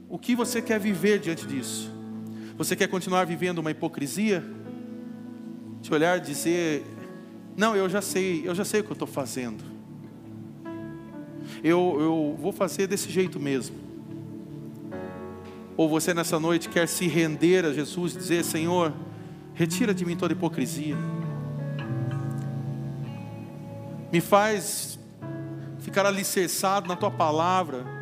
[0.08, 1.95] O que você quer viver diante disso?
[2.57, 4.42] Você quer continuar vivendo uma hipocrisia?
[5.86, 6.84] te olhar e dizer:
[7.57, 9.64] Não, eu já sei, eu já sei o que eu estou fazendo.
[11.62, 13.76] Eu, eu vou fazer desse jeito mesmo.
[15.76, 18.92] Ou você nessa noite quer se render a Jesus e dizer: Senhor,
[19.54, 20.96] retira de mim toda hipocrisia.
[24.12, 24.98] Me faz
[25.78, 27.95] ficar alicerçado na tua palavra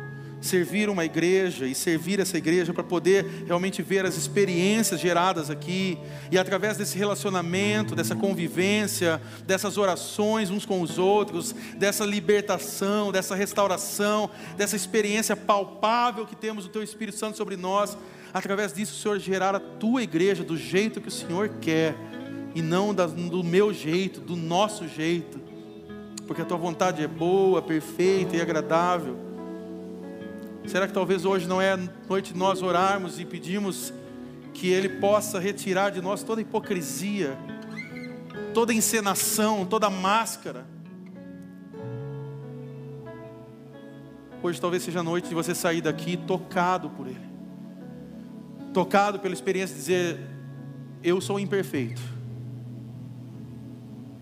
[0.45, 5.97] servir uma igreja e servir essa igreja para poder realmente ver as experiências geradas aqui
[6.31, 13.35] e através desse relacionamento, dessa convivência, dessas orações uns com os outros, dessa libertação, dessa
[13.35, 17.97] restauração, dessa experiência palpável que temos do Teu Espírito Santo sobre nós,
[18.33, 21.95] através disso, o Senhor gerar a tua igreja do jeito que o Senhor quer
[22.53, 25.41] e não do meu jeito, do nosso jeito,
[26.25, 29.34] porque a tua vontade é boa, perfeita e agradável.
[30.67, 31.77] Será que talvez hoje não é
[32.09, 33.93] noite de nós orarmos e pedimos
[34.53, 37.37] que Ele possa retirar de nós toda hipocrisia,
[38.53, 40.65] toda encenação, toda máscara?
[44.41, 47.25] Hoje talvez seja a noite de você sair daqui tocado por Ele,
[48.73, 50.19] tocado pela experiência de dizer:
[51.03, 52.01] Eu sou imperfeito,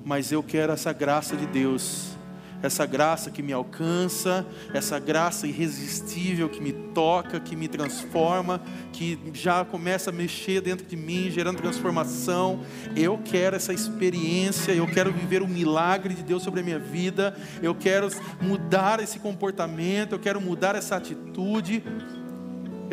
[0.04, 2.18] mas eu quero essa graça de Deus
[2.64, 8.62] essa graça que me alcança, essa graça irresistível que me toca, que me transforma,
[8.94, 12.62] que já começa a mexer dentro de mim, gerando transformação.
[12.96, 17.36] Eu quero essa experiência, eu quero viver o milagre de Deus sobre a minha vida,
[17.62, 18.10] eu quero
[18.42, 21.84] mudar esse comportamento, eu quero mudar essa atitude.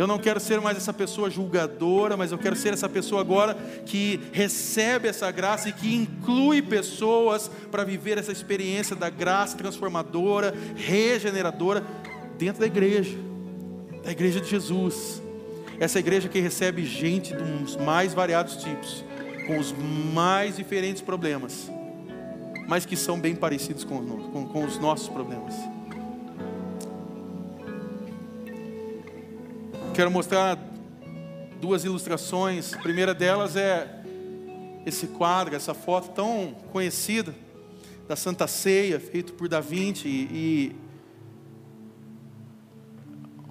[0.01, 3.53] Eu não quero ser mais essa pessoa julgadora, mas eu quero ser essa pessoa agora
[3.85, 10.55] que recebe essa graça e que inclui pessoas para viver essa experiência da graça transformadora,
[10.75, 11.85] regeneradora
[12.39, 13.15] dentro da igreja,
[14.03, 15.23] da igreja de Jesus.
[15.79, 19.05] Essa igreja que recebe gente dos mais variados tipos,
[19.47, 19.75] com os
[20.15, 21.71] mais diferentes problemas,
[22.67, 24.01] mas que são bem parecidos com,
[24.47, 25.55] com, os nossos problemas.
[29.93, 30.57] Quero mostrar
[31.61, 32.73] duas ilustrações.
[32.73, 34.03] A primeira delas é
[34.87, 37.35] esse quadro, essa foto tão conhecida
[38.07, 40.77] da Santa Ceia, feito por Da Vinci e,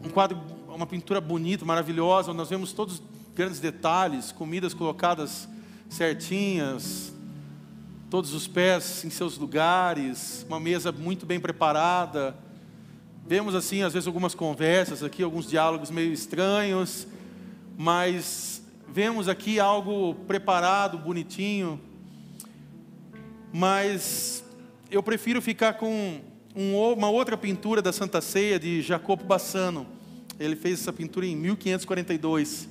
[0.04, 3.04] um quadro, uma pintura bonita, maravilhosa, onde nós vemos todos os
[3.36, 5.48] grandes detalhes, comidas colocadas
[5.90, 7.14] certinhas,
[8.10, 12.36] todos os pés em seus lugares, uma mesa muito bem preparada
[13.30, 17.06] Vemos assim, às vezes, algumas conversas aqui, alguns diálogos meio estranhos,
[17.78, 21.80] mas vemos aqui algo preparado, bonitinho.
[23.54, 24.44] Mas
[24.90, 26.22] eu prefiro ficar com
[26.56, 29.86] um, uma outra pintura da Santa Ceia de Jacopo Bassano.
[30.40, 32.68] Ele fez essa pintura em 1542.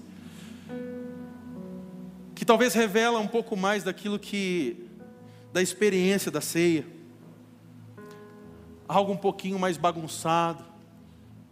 [2.34, 4.88] Que talvez revela um pouco mais daquilo que
[5.52, 6.97] da experiência da ceia
[8.88, 10.64] algo um pouquinho mais bagunçado.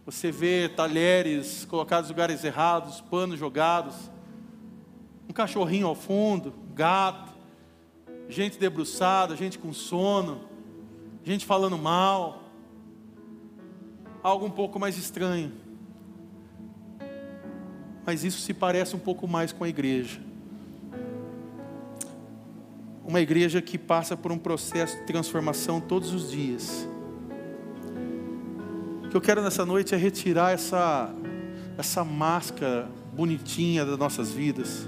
[0.05, 3.93] Você vê talheres colocados em lugares errados, panos jogados,
[5.29, 7.31] um cachorrinho ao fundo, gato,
[8.27, 10.41] gente debruçada, gente com sono,
[11.23, 12.43] gente falando mal.
[14.23, 15.51] Algo um pouco mais estranho.
[18.05, 20.19] Mas isso se parece um pouco mais com a igreja.
[23.05, 26.87] Uma igreja que passa por um processo de transformação todos os dias
[29.17, 31.11] eu quero nessa noite é retirar essa,
[31.75, 34.87] essa máscara bonitinha das nossas vidas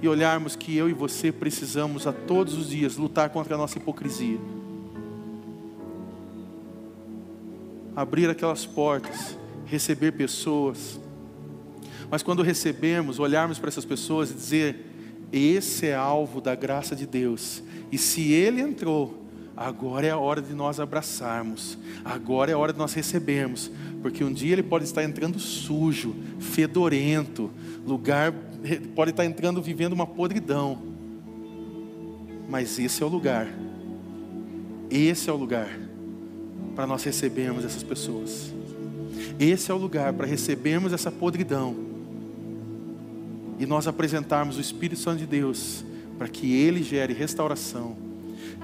[0.00, 3.76] e olharmos que eu e você precisamos a todos os dias lutar contra a nossa
[3.76, 4.38] hipocrisia.
[7.94, 10.98] Abrir aquelas portas, receber pessoas,
[12.10, 14.86] mas quando recebemos, olharmos para essas pessoas e dizer:
[15.30, 17.62] esse é alvo da graça de Deus,
[17.92, 19.23] e se ele entrou,
[19.56, 21.78] Agora é a hora de nós abraçarmos.
[22.04, 23.70] Agora é a hora de nós recebermos.
[24.02, 27.50] Porque um dia ele pode estar entrando sujo, fedorento,
[27.86, 28.32] lugar
[28.94, 30.78] pode estar entrando vivendo uma podridão.
[32.48, 33.48] Mas esse é o lugar.
[34.90, 35.78] Esse é o lugar
[36.74, 38.52] para nós recebermos essas pessoas.
[39.38, 41.76] Esse é o lugar para recebermos essa podridão
[43.58, 45.84] e nós apresentarmos o Espírito Santo de Deus
[46.18, 47.96] para que Ele gere restauração,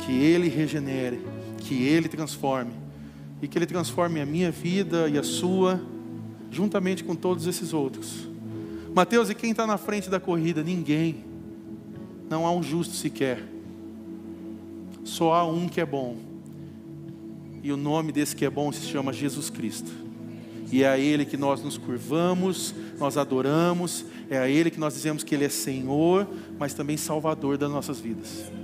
[0.04, 1.20] que Ele regenere,
[1.58, 2.72] que Ele transforme
[3.42, 5.80] e que Ele transforme a minha vida e a sua,
[6.50, 8.28] juntamente com todos esses outros.
[8.94, 10.62] Mateus, e quem está na frente da corrida?
[10.62, 11.24] Ninguém.
[12.28, 13.42] Não há um justo sequer.
[15.04, 16.16] Só há um que é bom.
[17.62, 19.90] E o nome desse que é bom se chama Jesus Cristo.
[20.72, 24.94] E é a Ele que nós nos curvamos, nós adoramos, é a Ele que nós
[24.94, 26.28] dizemos que Ele é Senhor,
[26.58, 28.59] mas também Salvador das nossas vidas.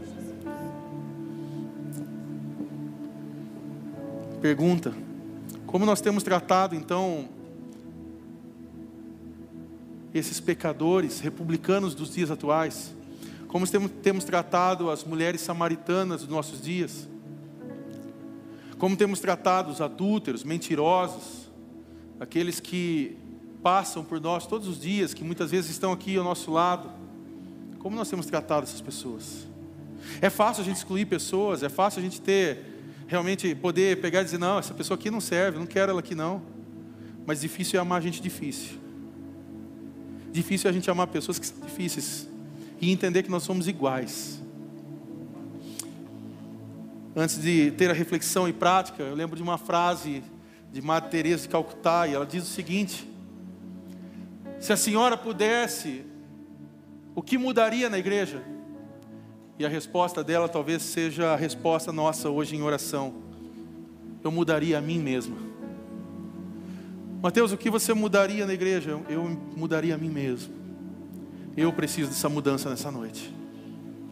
[4.40, 4.94] Pergunta:
[5.66, 7.28] como nós temos tratado então
[10.12, 12.94] esses pecadores republicanos dos dias atuais?
[13.48, 17.08] Como temos, tratado as mulheres samaritanas dos nossos dias?
[18.76, 21.50] Como temos tratado os adúlteros, mentirosos,
[22.20, 23.16] aqueles que
[23.62, 26.90] passam por nós todos os dias, que muitas vezes estão aqui ao nosso lado.
[27.78, 29.46] Como nós temos tratado essas pessoas?
[30.20, 32.75] É fácil a gente excluir pessoas, é fácil a gente ter,
[33.06, 36.14] realmente poder pegar e dizer: não, essa pessoa aqui não serve, não quero ela aqui
[36.14, 36.42] não.
[37.26, 38.78] Mas difícil é amar gente difícil.
[40.32, 42.28] Difícil é a gente amar pessoas que são difíceis
[42.80, 44.42] e entender que nós somos iguais.
[47.14, 50.22] Antes de ter a reflexão e prática, eu lembro de uma frase
[50.72, 53.08] de Madre Teresa de Calcutá, e ela diz o seguinte:
[54.60, 56.04] Se a senhora pudesse,
[57.14, 58.42] o que mudaria na igreja?
[59.58, 63.14] E a resposta dela talvez seja a resposta nossa hoje em oração.
[64.22, 65.36] Eu mudaria a mim mesma.
[67.22, 69.00] Mateus, o que você mudaria na igreja?
[69.08, 69.24] Eu
[69.56, 70.52] mudaria a mim mesmo.
[71.56, 73.34] Eu preciso dessa mudança nessa noite.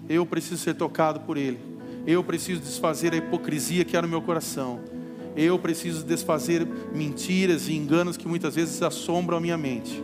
[0.08, 1.58] Eu preciso ser tocado por Ele.
[2.06, 4.80] Eu preciso desfazer a hipocrisia que há no meu coração.
[5.36, 10.02] Eu preciso desfazer mentiras e enganos que muitas vezes assombram a minha mente.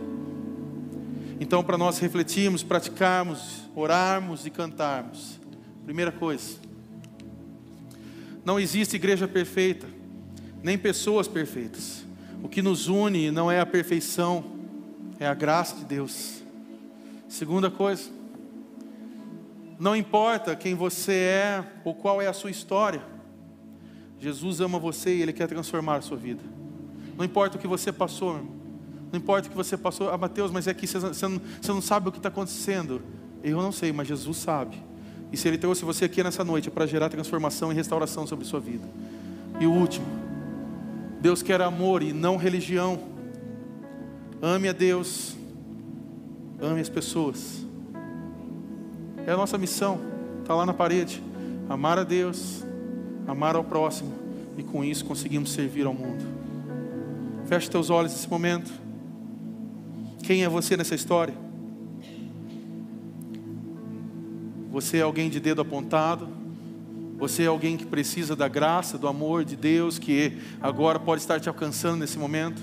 [1.39, 5.39] Então, para nós refletirmos, praticarmos, orarmos e cantarmos,
[5.85, 6.59] primeira coisa,
[8.43, 9.87] não existe igreja perfeita,
[10.63, 12.03] nem pessoas perfeitas.
[12.43, 14.43] O que nos une não é a perfeição,
[15.19, 16.41] é a graça de Deus.
[17.27, 18.09] Segunda coisa,
[19.79, 23.01] não importa quem você é ou qual é a sua história,
[24.19, 26.43] Jesus ama você e Ele quer transformar a sua vida.
[27.17, 28.33] Não importa o que você passou,
[29.11, 31.81] não importa o que você passou, ah, Mateus, mas é que você não, você não
[31.81, 33.01] sabe o que está acontecendo.
[33.43, 34.77] Eu não sei, mas Jesus sabe.
[35.31, 38.59] E se Ele trouxe você aqui nessa noite para gerar transformação e restauração sobre sua
[38.59, 38.87] vida.
[39.59, 40.05] E o último,
[41.19, 42.99] Deus quer amor e não religião.
[44.41, 45.35] Ame a Deus,
[46.59, 47.65] ame as pessoas.
[49.25, 49.99] É a nossa missão,
[50.41, 51.21] está lá na parede.
[51.69, 52.65] Amar a Deus,
[53.27, 54.11] amar ao próximo
[54.57, 56.25] e com isso conseguimos servir ao mundo.
[57.45, 58.71] Feche teus olhos nesse momento.
[60.23, 61.33] Quem é você nessa história?
[64.71, 66.29] Você é alguém de dedo apontado?
[67.17, 71.41] Você é alguém que precisa da graça, do amor de Deus que agora pode estar
[71.41, 72.61] te alcançando nesse momento?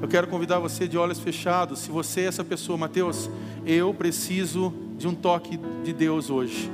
[0.00, 1.80] Eu quero convidar você de olhos fechados.
[1.80, 3.28] Se você é essa pessoa, Mateus,
[3.66, 6.72] eu preciso de um toque de Deus hoje.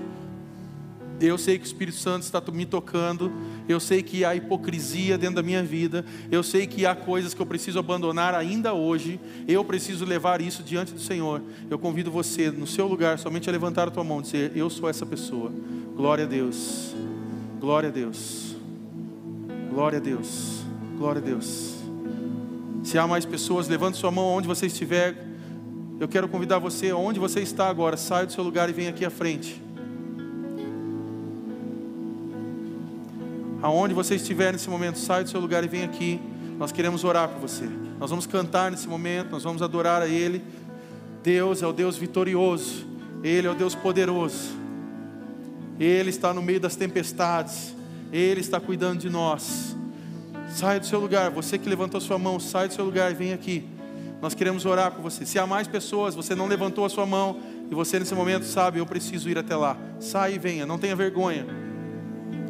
[1.20, 3.32] Eu sei que o Espírito Santo está me tocando.
[3.68, 6.04] Eu sei que há hipocrisia dentro da minha vida.
[6.30, 9.18] Eu sei que há coisas que eu preciso abandonar ainda hoje.
[9.46, 11.42] Eu preciso levar isso diante do Senhor.
[11.68, 14.70] Eu convido você, no seu lugar, somente a levantar a tua mão e dizer: Eu
[14.70, 15.52] sou essa pessoa.
[15.96, 16.94] Glória a Deus.
[17.60, 18.56] Glória a Deus.
[19.70, 20.62] Glória a Deus.
[20.96, 21.74] Glória a Deus.
[22.84, 25.26] Se há mais pessoas, levante sua mão onde você estiver.
[26.00, 29.04] Eu quero convidar você, onde você está agora, saia do seu lugar e venha aqui
[29.04, 29.60] à frente.
[33.60, 36.20] Aonde você estiver nesse momento, sai do seu lugar e vem aqui.
[36.58, 37.68] Nós queremos orar por você.
[37.98, 40.42] Nós vamos cantar nesse momento, nós vamos adorar a Ele.
[41.22, 42.86] Deus é o Deus vitorioso,
[43.22, 44.56] Ele é o Deus poderoso.
[45.78, 47.74] Ele está no meio das tempestades,
[48.12, 49.76] Ele está cuidando de nós.
[50.50, 53.32] Sai do seu lugar, você que levantou sua mão, sai do seu lugar e vem
[53.32, 53.64] aqui.
[54.20, 55.26] Nós queremos orar por você.
[55.26, 57.38] Se há mais pessoas, você não levantou a sua mão
[57.70, 59.76] e você nesse momento sabe, eu preciso ir até lá.
[60.00, 61.46] Sai e venha, não tenha vergonha.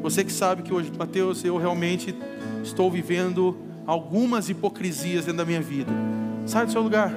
[0.02, 2.14] Você que sabe que hoje, Mateus, eu realmente
[2.62, 3.56] estou vivendo
[3.86, 5.90] algumas hipocrisias dentro da minha vida.
[6.46, 7.12] Sai do seu lugar.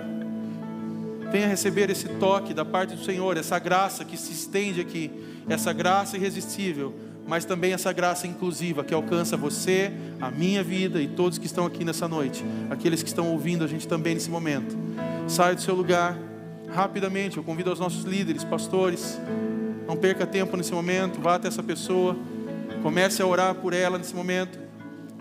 [1.31, 5.09] Venha receber esse toque da parte do Senhor, essa graça que se estende aqui,
[5.47, 6.93] essa graça irresistível,
[7.25, 11.65] mas também essa graça inclusiva que alcança você, a minha vida e todos que estão
[11.65, 14.77] aqui nessa noite, aqueles que estão ouvindo a gente também nesse momento.
[15.27, 16.17] Sai do seu lugar
[16.73, 17.37] rapidamente.
[17.37, 19.19] Eu convido os nossos líderes, pastores,
[19.87, 22.15] Não perca tempo nesse momento, vá até essa pessoa,
[22.81, 24.59] comece a orar por ela nesse momento.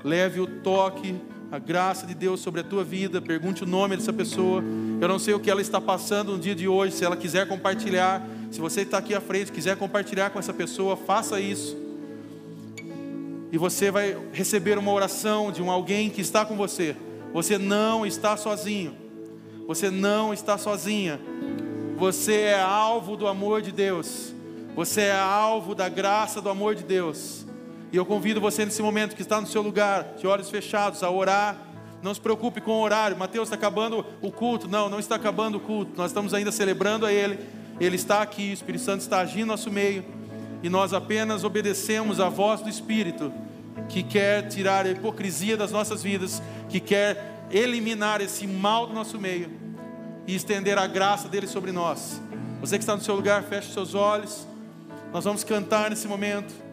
[0.03, 1.15] Leve o toque,
[1.53, 3.20] a graça de Deus sobre a tua vida.
[3.20, 4.62] Pergunte o nome dessa pessoa.
[5.01, 6.95] Eu não sei o que ela está passando no dia de hoje.
[6.95, 10.97] Se ela quiser compartilhar, se você está aqui à frente, quiser compartilhar com essa pessoa,
[10.97, 11.77] faça isso.
[13.53, 16.97] E você vai receber uma oração de um alguém que está com você.
[17.32, 18.95] Você não está sozinho.
[19.66, 21.20] Você não está sozinha.
[21.97, 24.32] Você é alvo do amor de Deus.
[24.74, 27.39] Você é alvo da graça do amor de Deus.
[27.92, 31.10] E eu convido você nesse momento que está no seu lugar, de olhos fechados, a
[31.10, 31.56] orar.
[32.02, 33.16] Não se preocupe com o horário.
[33.16, 34.68] Mateus está acabando o culto.
[34.68, 35.92] Não, não está acabando o culto.
[35.96, 37.38] Nós estamos ainda celebrando a Ele.
[37.80, 40.04] Ele está aqui, o Espírito Santo está agindo no nosso meio.
[40.62, 43.32] E nós apenas obedecemos a voz do Espírito,
[43.88, 49.18] que quer tirar a hipocrisia das nossas vidas, que quer eliminar esse mal do nosso
[49.18, 49.50] meio
[50.26, 52.20] e estender a graça dele sobre nós.
[52.60, 54.46] Você que está no seu lugar, feche seus olhos.
[55.12, 56.69] Nós vamos cantar nesse momento.